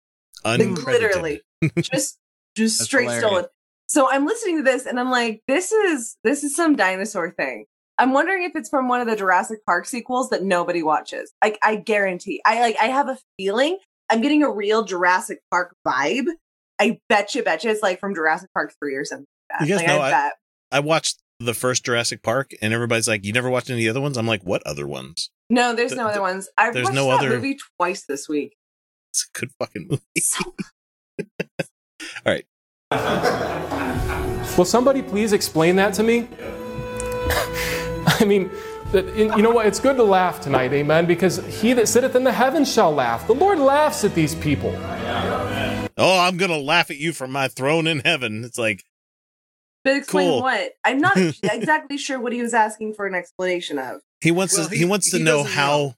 Like, 0.44 0.60
literally, 0.60 1.42
just 1.80 2.20
just 2.58 2.80
That's 2.80 2.82
straight 2.84 3.04
hilarious. 3.04 3.24
stolen. 3.26 3.46
So 3.92 4.10
I'm 4.10 4.26
listening 4.26 4.56
to 4.56 4.64
this 4.64 4.86
and 4.86 4.98
I'm 4.98 5.12
like, 5.12 5.42
this 5.50 5.74
is 5.74 6.16
this 6.24 6.46
is 6.46 6.56
some 6.56 6.78
dinosaur 6.78 7.32
thing. 7.32 7.66
I'm 7.98 8.14
wondering 8.14 8.44
if 8.44 8.54
it's 8.56 8.70
from 8.70 8.88
one 8.88 9.02
of 9.02 9.08
the 9.08 9.18
Jurassic 9.18 9.60
Park 9.66 9.86
sequels 9.86 10.30
that 10.30 10.44
nobody 10.44 10.82
watches. 10.82 11.34
Like 11.44 11.60
I 11.62 11.76
guarantee. 11.76 12.42
I 12.46 12.62
like 12.62 12.78
I 12.82 12.86
have 12.86 13.10
a 13.10 13.18
feeling 13.38 13.78
I'm 14.10 14.22
getting 14.22 14.44
a 14.44 14.50
real 14.50 14.86
Jurassic 14.86 15.40
Park 15.52 15.76
vibe. 15.86 16.28
I 16.80 17.00
bet 17.10 17.36
you, 17.36 17.44
bet 17.44 17.66
you 17.66 17.70
it's 17.72 17.84
like 17.84 18.00
from 18.00 18.16
Jurassic 18.16 18.50
Park 18.54 18.74
3 18.80 18.96
or 18.96 19.04
something. 19.04 19.26
Like 19.52 19.60
that. 19.60 19.68
You 19.68 19.74
guys 19.76 19.80
like, 19.80 19.88
know 19.88 20.00
I 20.02 20.08
I- 20.08 20.12
bet. 20.12 20.34
I 20.72 20.80
watched 20.80 21.22
the 21.42 21.54
first 21.54 21.84
Jurassic 21.84 22.24
Park, 22.24 22.52
and 22.62 22.74
everybody's 22.74 23.10
like, 23.10 23.26
"You 23.26 23.34
never 23.34 23.50
watched 23.50 23.70
any 23.70 23.80
of 23.80 23.84
the 23.84 23.90
other 23.90 24.02
ones?" 24.02 24.16
I'm 24.18 24.26
like, 24.26 24.44
"What 24.44 24.62
other 24.66 24.88
ones?" 24.88 25.30
No, 25.50 25.76
there's 25.76 25.92
Th- 25.92 25.98
no 25.98 26.06
other 26.06 26.14
th- 26.14 26.22
ones. 26.22 26.48
I've 26.58 26.74
there's 26.74 26.86
watched 26.86 26.96
no 26.96 27.08
that 27.08 27.20
other- 27.20 27.30
movie 27.32 27.58
twice 27.78 28.06
this 28.06 28.30
week. 28.30 28.56
It's 29.12 29.28
a 29.36 29.38
good 29.40 29.50
fucking 29.60 29.88
movie. 29.90 30.02
All 32.26 32.34
right, 32.34 32.46
Will 34.58 34.66
somebody 34.66 35.02
please 35.02 35.34
explain 35.34 35.76
that 35.78 35.94
to 35.96 36.04
me? 36.04 36.28
I 38.20 38.26
mean, 38.26 38.52
you 38.94 39.42
know 39.42 39.50
what? 39.52 39.66
It's 39.66 39.80
good 39.80 39.96
to 39.96 40.04
laugh 40.04 40.42
tonight, 40.42 40.74
amen, 40.74 41.06
because 41.06 41.38
he 41.62 41.74
that 41.74 41.88
sitteth 41.88 42.16
in 42.16 42.24
the 42.24 42.32
heavens 42.34 42.72
shall 42.72 42.92
laugh. 42.94 43.26
The 43.28 43.34
Lord 43.34 43.58
laughs 43.60 44.04
at 44.04 44.14
these 44.14 44.36
people. 44.36 44.72
oh, 45.98 46.20
I'm 46.20 46.38
gonna 46.38 46.58
laugh 46.60 46.92
at 46.92 46.98
you 46.98 47.14
from 47.14 47.32
my 47.32 47.48
throne 47.48 47.88
in 47.88 48.02
heaven. 48.02 48.44
It's 48.44 48.58
like, 48.58 48.84
But 49.84 49.98
explain 49.98 50.30
Cool. 50.30 50.42
what? 50.42 50.72
I'm 50.84 51.00
not 51.00 51.18
exactly 51.44 51.98
sure 51.98 52.20
what 52.20 52.34
he 52.34 52.42
was 52.42 52.54
asking 52.54 52.94
for 52.96 53.08
an 53.08 53.16
explanation 53.16 53.80
of. 53.80 54.02
He 54.20 54.32
wants 54.32 54.58
Well, 54.58 54.68
to. 54.68 54.74
he- 54.76 54.80
He, 54.82 54.86
wants 54.86 55.10
to 55.12 55.18
he 55.18 55.24
know 55.24 55.44
how. 55.44 55.78
know. 55.78 55.96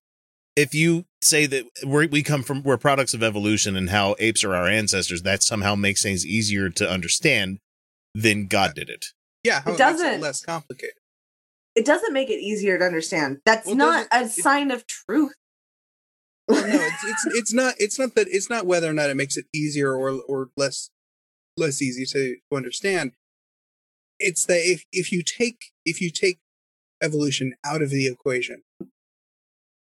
If 0.55 0.75
you 0.75 1.05
say 1.24 1.48
that 1.48 1.65
we're, 1.83 2.07
we 2.07 2.22
come 2.22 2.43
from 2.43 2.62
we're 2.62 2.77
products 2.77 3.15
of 3.15 3.24
evolution 3.24 3.75
and 3.75 3.89
how 3.89 4.15
apes 4.19 4.43
are 4.43 4.53
our 4.55 4.67
ancestors, 4.67 5.24
that 5.24 5.41
somehow 5.41 5.74
makes 5.74 6.03
things 6.03 6.27
easier 6.27 6.69
to 6.69 6.88
understand 6.88 7.57
than 8.13 8.48
God 8.48 8.75
did 8.75 8.89
it. 8.89 9.08
Yeah, 9.43 9.62
how 9.62 9.74
It 9.74 9.77
doesn't. 9.77 10.22
less 10.22 10.41
complicated. 10.41 10.96
It 11.75 11.86
doesn't 11.86 12.13
make 12.13 12.29
it 12.29 12.39
easier 12.39 12.77
to 12.77 12.86
understand. 12.86 13.39
That's 13.46 13.65
Well, 13.65 13.75
not 13.75 14.08
a 14.12 14.22
it- 14.22 14.25
it- 14.25 14.32
sign 14.32 14.72
of 14.72 14.86
truth. 14.88 15.34
Well, 16.48 16.67
no, 16.67 16.74
it's, 16.75 17.03
it's 17.05 17.25
it's 17.38 17.53
not 17.53 17.75
it's 17.77 17.98
not 17.98 18.15
that 18.15 18.27
it's 18.29 18.50
not 18.50 18.65
whether 18.65 18.89
or 18.89 18.93
not 18.93 19.10
it 19.10 19.15
makes 19.15 19.38
it 19.38 19.46
easier 19.53 19.93
or 19.96 20.22
or 20.27 20.50
less 20.58 20.89
less 21.55 21.82
easy 21.82 22.05
to, 22.05 22.36
to 22.36 22.58
understand. 22.58 23.13
It's 24.20 24.46
that 24.48 24.60
if 24.60 24.84
if 24.91 25.12
you 25.12 25.24
take 25.24 25.72
if 25.86 26.01
you 26.01 26.10
take 26.12 26.39
evolution 27.01 27.55
out 27.65 27.82
of 27.82 27.89
the 27.91 28.08
equation, 28.08 28.63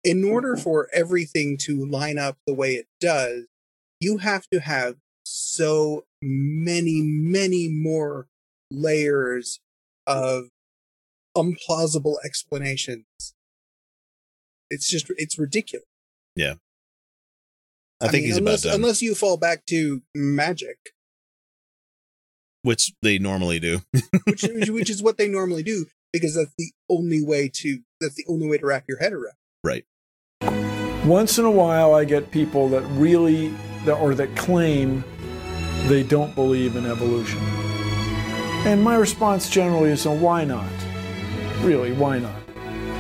in 0.05 0.25
order 0.25 0.55
mm-hmm. 0.55 0.63
for 0.63 0.89
everything 0.93 1.57
to 1.63 1.87
line 1.87 2.19
up 2.19 2.37
the 2.47 2.55
way 2.55 2.75
it 2.75 2.87
does, 3.01 3.47
you 3.99 4.19
have 4.19 4.47
to 4.53 4.61
have 4.61 4.97
so 5.33 6.05
many 6.21 7.01
many 7.03 7.69
more 7.69 8.27
layers 8.71 9.61
of 10.07 10.49
implausible 11.37 12.17
explanations. 12.25 13.05
It's 14.71 14.91
just 14.91 15.11
it's 15.17 15.39
ridiculous. 15.39 15.87
Yeah. 16.37 16.55
I, 18.01 18.09
think 18.09 18.23
mean, 18.23 18.25
he's 18.25 18.37
unless, 18.39 18.65
about 18.65 18.73
done, 18.73 18.81
unless 18.81 19.01
you 19.01 19.15
fall 19.15 19.37
back 19.37 19.65
to 19.67 20.03
magic, 20.15 20.77
which 22.63 22.93
they 23.01 23.19
normally 23.19 23.61
do. 23.61 23.83
which 24.25 24.43
which- 24.43 24.71
which 24.71 24.91
is 24.91 25.03
what 25.03 25.19
they 25.19 25.29
normally 25.29 25.63
do, 25.63 25.87
because 26.13 26.35
that's 26.35 26.53
the 26.59 26.73
only 26.91 27.23
way 27.25 27.49
to 27.55 27.79
that's 28.01 28.17
the 28.17 28.25
only 28.29 28.49
way 28.49 28.59
to 28.59 28.67
wrap 28.67 28.85
your 28.89 28.99
head 28.99 29.13
around. 29.13 29.37
right. 29.65 29.85
Once 31.07 31.37
in 31.39 31.45
a 31.45 31.51
while, 31.51 31.95
I 31.95 32.05
get 32.05 32.31
people 32.31 32.69
that 32.69 32.83
really, 32.83 33.49
that, 33.87 33.95
or 33.95 34.15
that 34.15 34.37
claim 34.37 35.03
they 35.89 36.03
don't 36.03 36.35
believe 36.35 36.77
in 36.77 36.87
evolution. 36.87 37.39
And 38.65 38.83
my 38.83 38.95
response 38.95 39.51
generally 39.51 39.91
is, 39.91 40.07
well, 40.07 40.17
why 40.17 40.45
not? 40.45 40.71
Really, 41.63 41.93
why 41.93 42.21
not? 42.21 42.41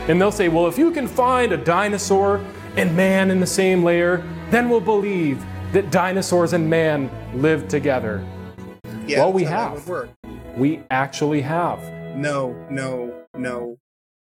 And 0.08 0.20
they'll 0.20 0.32
say, 0.32 0.48
well, 0.48 0.66
if 0.66 0.76
you 0.76 0.90
can 0.90 1.06
find 1.06 1.52
a 1.52 1.56
dinosaur 1.56 2.44
and 2.76 2.96
man 2.96 3.30
in 3.30 3.38
the 3.38 3.46
same 3.46 3.84
layer, 3.84 4.28
then 4.50 4.68
we'll 4.68 4.80
believe 4.80 5.44
that 5.72 5.92
dinosaurs 5.92 6.52
and 6.52 6.68
man 6.68 7.08
lived 7.40 7.70
together. 7.70 8.26
Yeah, 9.06 9.18
well, 9.18 9.32
we 9.32 9.44
have. 9.44 9.86
work. 9.88 10.10
We 10.56 10.82
actually 10.90 11.42
have. 11.42 11.80
No, 12.16 12.54
no, 12.68 13.26
no, 13.34 13.78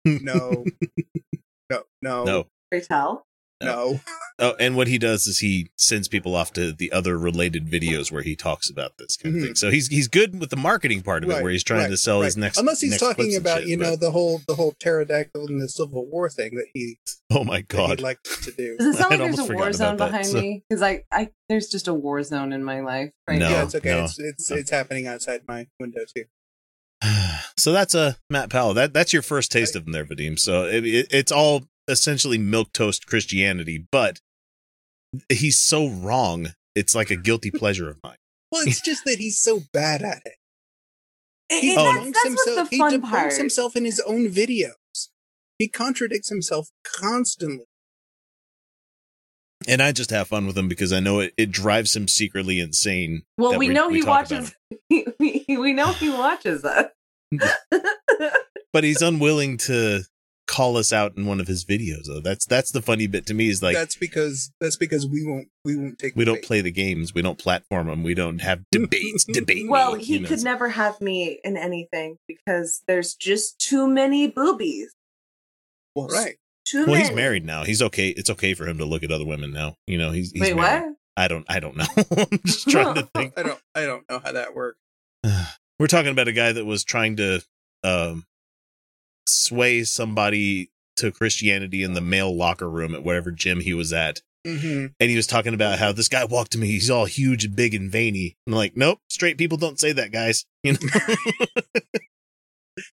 no, 0.04 0.64
no, 1.70 1.82
no, 2.02 2.25
No. 2.25 2.46
Pray 2.70 2.80
tell. 2.80 3.25
No. 3.62 4.00
Oh, 4.38 4.54
and 4.60 4.76
what 4.76 4.86
he 4.86 4.98
does 4.98 5.26
is 5.26 5.38
he 5.38 5.70
sends 5.78 6.08
people 6.08 6.34
off 6.34 6.52
to 6.52 6.72
the 6.72 6.92
other 6.92 7.18
related 7.18 7.66
videos 7.70 8.12
where 8.12 8.22
he 8.22 8.36
talks 8.36 8.68
about 8.68 8.98
this 8.98 9.16
kind 9.16 9.34
of 9.36 9.42
thing. 9.42 9.54
So 9.54 9.71
he's 9.71 9.88
he's 9.88 10.08
good 10.08 10.38
with 10.38 10.50
the 10.50 10.56
marketing 10.56 11.00
part 11.02 11.25
of 11.25 11.30
it, 11.30 11.32
Mm-hmm. 11.34 11.42
Where 11.42 11.52
he's 11.52 11.64
trying 11.64 11.80
right, 11.80 11.90
to 11.90 11.97
sell 11.97 12.21
his 12.21 12.36
right. 12.36 12.42
next. 12.42 12.58
Unless 12.58 12.82
he's 12.82 12.90
next 12.90 13.02
talking 13.02 13.34
about 13.34 13.60
shit, 13.60 13.69
you 13.69 13.76
know 13.78 13.97
the 13.97 14.10
whole 14.10 14.40
the 14.47 14.54
whole 14.54 14.75
pterodactyl 14.78 15.47
and 15.47 15.60
the 15.60 15.69
Civil 15.69 16.06
War 16.06 16.28
thing 16.28 16.54
that 16.56 16.66
he 16.75 16.99
oh 17.30 17.45
my 17.45 17.56
that 17.56 17.73
he 17.73 17.76
god, 17.78 18.00
likes 18.02 18.45
to 18.45 18.52
do. 18.52 18.76
Does 18.76 18.95
it 18.95 18.99
sound 18.99 19.12
I'd 19.14 19.21
like 19.21 19.28
there's 19.36 19.38
almost 19.38 19.50
a 19.50 19.54
war 19.54 19.73
zone 19.73 19.95
about 19.95 19.99
that, 19.99 20.10
behind 20.10 20.26
so- 20.26 20.40
me? 20.40 20.64
Because 20.69 20.82
I, 20.82 21.04
I, 21.10 21.30
there's 21.49 21.69
just 21.69 21.88
a 21.88 21.95
war 21.95 22.23
zone 22.23 22.52
in 22.52 22.62
my 22.62 22.80
life 22.80 23.12
right 23.28 23.38
No. 23.38 23.49
now. 23.49 23.54
yeah, 23.54 23.62
it's 23.64 23.75
okay. 23.75 23.88
no. 23.90 24.04
It's 24.04 24.19
it's 24.19 24.50
it's 24.50 24.71
happening 24.71 25.06
outside 25.06 25.42
my 25.49 25.66
window 25.80 26.00
too. 26.14 26.25
so 27.56 27.73
that's 27.73 27.95
a 27.95 28.16
Matt 28.30 28.50
Powell. 28.50 28.75
That 28.75 28.92
that's 28.92 29.12
your 29.12 29.23
first 29.23 29.50
taste 29.52 29.76
of 29.76 29.86
him 29.86 29.92
there, 29.92 30.04
Vadim. 30.04 30.38
So 30.38 30.64
it, 30.66 30.84
it, 30.84 31.06
it's 31.10 31.32
all 31.32 31.62
essentially 31.88 32.38
milk 32.38 32.72
toast 32.72 33.06
Christianity, 33.06 33.86
but 33.90 34.20
he's 35.28 35.60
so 35.60 35.88
wrong. 35.88 36.49
It's 36.75 36.94
like 36.94 37.10
a 37.10 37.16
guilty 37.16 37.50
pleasure 37.54 37.88
of 37.88 37.99
mine. 38.02 38.16
Well, 38.52 38.62
it's 38.66 38.80
just 38.80 39.04
that 39.04 39.18
he's 39.18 39.38
so 39.38 39.62
bad 39.72 40.02
at 40.02 40.22
it. 40.25 40.34
It- 41.50 41.60
He 41.62 41.72
it- 41.72 41.78
Oh, 41.78 41.84
that's, 41.84 41.99
debunks 41.99 42.12
that's 42.12 42.25
himself. 42.25 42.56
what's 42.56 42.70
the 42.70 42.76
He 42.76 42.78
fun 42.78 43.00
debunks 43.00 43.10
part. 43.10 43.36
himself 43.36 43.76
in 43.76 43.84
his 43.84 44.00
own 44.06 44.28
videos. 44.28 44.72
He 45.58 45.68
contradicts 45.68 46.28
himself 46.28 46.68
constantly. 46.84 47.64
And 49.68 49.82
I 49.82 49.90
just 49.92 50.10
have 50.10 50.28
fun 50.28 50.46
with 50.46 50.56
him 50.56 50.68
because 50.68 50.92
I 50.92 51.00
know 51.00 51.20
it, 51.20 51.32
it 51.36 51.50
drives 51.50 51.96
him 51.96 52.06
secretly 52.08 52.60
insane. 52.60 53.22
Well, 53.38 53.52
that 53.52 53.58
we, 53.58 53.68
know 53.68 53.88
he 53.88 54.02
watches. 54.02 54.54
We, 55.18 55.44
we 55.49 55.72
know 55.72 55.92
he 55.92 56.10
watches 56.10 56.64
us. 56.64 56.86
but 58.72 58.84
he's 58.84 59.02
unwilling 59.02 59.56
to 59.58 60.02
call 60.47 60.76
us 60.76 60.93
out 60.93 61.17
in 61.17 61.26
one 61.26 61.41
of 61.41 61.49
his 61.49 61.65
videos 61.65 62.06
though 62.06 62.21
that's 62.21 62.47
that's 62.47 62.71
the 62.71 62.80
funny 62.80 63.06
bit 63.06 63.26
to 63.26 63.35
me 63.35 63.49
is 63.49 63.63
like 63.63 63.75
that's 63.75 63.97
because 63.97 64.52
that's 64.61 64.76
because 64.76 65.06
we 65.06 65.25
won't 65.26 65.49
we 65.65 65.76
won't 65.76 65.99
take 65.99 66.15
we 66.15 66.25
don't 66.25 66.37
bait. 66.37 66.45
play 66.45 66.61
the 66.61 66.71
games 66.71 67.13
we 67.13 67.21
don't 67.21 67.39
platform 67.39 67.89
them 67.89 68.02
we 68.04 68.15
don't 68.15 68.41
have 68.41 68.63
debates 68.71 69.25
debate 69.25 69.69
well, 69.69 69.97
me, 69.97 70.04
he 70.04 70.15
you 70.15 70.21
know. 70.21 70.28
could 70.28 70.45
never 70.45 70.69
have 70.69 71.00
me 71.00 71.41
in 71.43 71.56
anything 71.56 72.17
because 72.28 72.82
there's 72.87 73.15
just 73.15 73.59
too 73.59 73.89
many 73.89 74.28
boobies. 74.28 74.93
Well, 75.95 76.09
right. 76.09 76.37
Too 76.65 76.85
well 76.85 76.95
many. 76.95 77.06
he's 77.09 77.13
married 77.15 77.45
now 77.45 77.65
he's 77.65 77.80
okay 77.82 78.09
it's 78.09 78.30
okay 78.30 78.54
for 78.54 78.67
him 78.67 78.78
to 78.78 78.85
look 78.85 79.02
at 79.02 79.11
other 79.13 79.26
women 79.26 79.52
now 79.52 79.76
you 79.87 79.99
know 79.99 80.11
he's, 80.11 80.32
he's 80.32 80.41
Wait, 80.43 80.56
married. 80.56 80.82
what? 80.87 80.97
i 81.17 81.28
don't 81.28 81.47
i 81.49 81.61
don't 81.61 81.76
know 81.76 81.87
i'm 81.97 82.41
just 82.45 82.69
trying 82.69 82.95
to 82.95 83.02
think 83.15 83.35
I 83.39 83.43
don't 83.45 83.61
I 83.75 83.85
don't 83.85 84.09
know 84.11 84.21
how 84.25 84.32
that 84.32 84.54
works. 84.54 84.78
we're 85.78 85.87
talking 85.87 86.11
about 86.11 86.28
a 86.28 86.32
guy 86.32 86.52
that 86.52 86.65
was 86.65 86.82
trying 86.85 87.17
to 87.17 87.41
um 87.85 88.25
sway 89.26 89.84
somebody 89.84 90.71
to 90.97 91.10
christianity 91.12 91.82
in 91.82 91.93
the 91.95 92.00
male 92.00 92.34
locker 92.34 92.69
room 92.71 92.95
at 92.95 93.02
whatever 93.04 93.30
gym 93.30 93.60
he 93.60 93.75
was 93.75 93.93
at 93.93 94.21
Mm-hmm. 94.47 94.86
and 95.00 95.10
he 95.10 95.17
was 95.17 95.26
talking 95.26 95.54
about 95.54 95.80
how 95.80 95.91
this 95.91 96.08
guy 96.08 96.25
walked 96.25 96.52
to 96.52 96.58
me. 96.58 96.69
He's 96.69 96.89
all 96.89 97.04
huge 97.06 97.45
and 97.45 97.56
big 97.56 97.75
and 97.75 97.91
veiny. 97.91 98.36
I'm 98.47 98.52
like, 98.52 98.76
nope, 98.76 99.00
straight 99.10 99.39
people 99.39 99.58
don't 99.58 99.80
say 99.80 99.91
that, 99.93 100.12
guys. 100.12 100.45
You 100.62 100.75
know, 100.75 100.78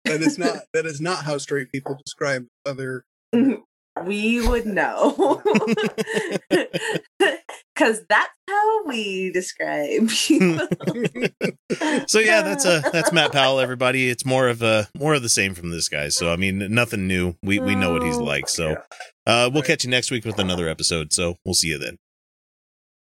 That 0.06 0.22
is 0.22 0.38
not 0.38 0.58
that 0.74 0.86
is 0.86 1.02
not 1.02 1.24
how 1.24 1.40
straight 1.40 1.72
people 1.72 1.98
describe 2.06 2.46
other. 2.68 3.04
we 4.06 4.48
would 4.48 4.68
know. 4.68 5.42
Because 7.80 8.04
that's 8.10 8.30
how 8.50 8.84
we 8.86 9.32
describe 9.32 10.10
people. 10.10 10.68
so 12.08 12.20
yeah, 12.20 12.42
that's 12.42 12.66
a 12.66 12.84
that's 12.92 13.14
Matt 13.14 13.32
Powell. 13.32 13.62
Everybody, 13.62 14.10
it's 14.10 14.26
more 14.26 14.50
of 14.50 14.62
a 14.62 14.90
more 14.98 15.14
of 15.14 15.22
the 15.22 15.30
same 15.30 15.54
from 15.54 15.70
this 15.70 15.88
guy. 15.88 16.10
So 16.10 16.34
I 16.34 16.36
mean, 16.36 16.74
nothing 16.74 17.08
new. 17.08 17.36
We 17.42 17.60
we 17.60 17.76
know 17.76 17.94
what 17.94 18.04
he's 18.04 18.18
like. 18.18 18.50
So 18.50 18.76
uh, 19.26 19.50
we'll 19.54 19.64
catch 19.64 19.86
you 19.86 19.90
next 19.90 20.12
week 20.12 20.26
with 20.26 20.40
another 20.40 20.68
episode. 20.68 21.14
So 21.14 21.36
we'll 21.46 21.54
see 21.54 21.70
you 21.70 21.78
then. 21.78 21.98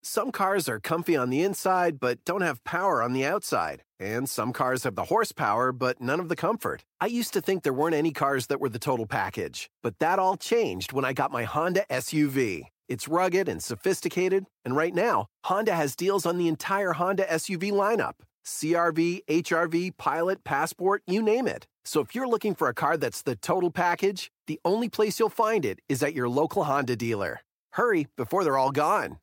Some 0.03 0.32
cars 0.32 0.69
are 0.69 0.79
comfy 0.79 1.17
on 1.17 1.29
the 1.29 1.41
inside, 1.41 1.99
but 1.99 2.23
don't 2.23 2.41
have 2.41 2.63
power 2.63 3.01
on 3.01 3.13
the 3.13 3.25
outside. 3.25 3.84
And 3.99 4.29
some 4.29 4.53
cars 4.53 4.84
have 4.84 4.95
the 4.95 5.05
horsepower, 5.05 5.71
but 5.73 5.99
none 5.99 6.19
of 6.19 6.29
the 6.29 6.38
comfort. 6.38 6.86
I 7.01 7.08
used 7.08 7.34
to 7.34 7.41
think 7.41 7.63
there 7.63 7.73
weren't 7.73 7.95
any 7.95 8.12
cars 8.12 8.47
that 8.47 8.62
were 8.62 8.69
the 8.69 8.79
total 8.79 9.08
package, 9.08 9.69
but 9.84 9.99
that 9.99 10.19
all 10.19 10.38
changed 10.38 10.93
when 10.93 11.03
I 11.03 11.12
got 11.12 11.34
my 11.34 11.43
Honda 11.43 11.86
SUV. 11.89 12.63
It's 12.89 13.08
rugged 13.08 13.47
and 13.47 13.62
sophisticated, 13.62 14.47
and 14.65 14.75
right 14.75 14.95
now, 14.95 15.28
Honda 15.45 15.75
has 15.75 15.95
deals 15.95 16.25
on 16.25 16.39
the 16.39 16.47
entire 16.47 16.93
Honda 16.93 17.23
SUV 17.25 17.71
lineup 17.71 18.13
CRV, 18.43 19.25
HRV, 19.30 19.95
Pilot, 19.95 20.43
Passport, 20.43 21.04
you 21.06 21.21
name 21.21 21.47
it. 21.47 21.67
So 21.86 22.02
if 22.02 22.15
you're 22.15 22.28
looking 22.28 22.56
for 22.56 22.67
a 22.67 22.73
car 22.73 22.97
that's 22.97 23.21
the 23.21 23.36
total 23.36 23.69
package, 23.69 24.32
the 24.47 24.60
only 24.65 24.89
place 24.89 25.19
you'll 25.19 25.30
find 25.30 25.65
it 25.65 25.80
is 25.88 26.02
at 26.02 26.15
your 26.15 26.28
local 26.28 26.63
Honda 26.63 26.95
dealer. 26.95 27.41
Hurry 27.73 28.08
before 28.17 28.43
they're 28.43 28.58
all 28.58 28.71
gone. 28.71 29.19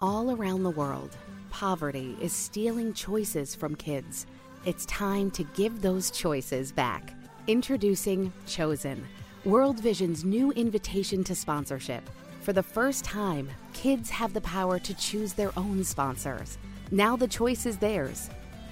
All 0.00 0.32
around 0.32 0.64
the 0.64 0.70
world, 0.70 1.16
poverty 1.50 2.16
is 2.20 2.32
stealing 2.32 2.92
choices 2.92 3.54
from 3.54 3.76
kids. 3.76 4.26
It's 4.64 4.84
time 4.86 5.30
to 5.32 5.44
give 5.54 5.80
those 5.80 6.10
choices 6.10 6.72
back. 6.72 7.14
Introducing 7.46 8.32
Chosen, 8.48 9.06
World 9.44 9.78
Vision's 9.78 10.24
new 10.24 10.50
invitation 10.52 11.22
to 11.22 11.36
sponsorship. 11.36 12.02
For 12.42 12.52
the 12.52 12.62
first 12.62 13.04
time, 13.04 13.50
kids 13.72 14.10
have 14.10 14.32
the 14.32 14.40
power 14.40 14.80
to 14.80 14.94
choose 14.94 15.32
their 15.32 15.56
own 15.56 15.84
sponsors. 15.84 16.58
Now 16.90 17.14
the 17.14 17.28
choice 17.28 17.66
is 17.66 17.78
theirs. 17.78 18.28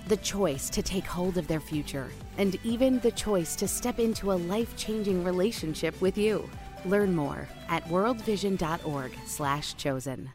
the 0.09 0.17
choice 0.19 0.69
to 0.71 0.83
take 0.83 1.07
hold 1.07 1.39
of 1.39 1.47
their 1.47 1.61
future, 1.61 2.11
and 2.37 2.59
even 2.65 2.99
the 3.01 3.13
choice 3.13 3.55
to 3.57 3.67
step 3.69 4.01
into 4.01 4.33
a 4.33 4.35
life-changing 4.35 5.25
relationship 5.25 6.01
with 6.01 6.17
you. 6.19 6.51
Learn 6.85 7.15
more 7.15 7.49
at 7.69 7.85
worldvision.org/chosen. 7.85 10.31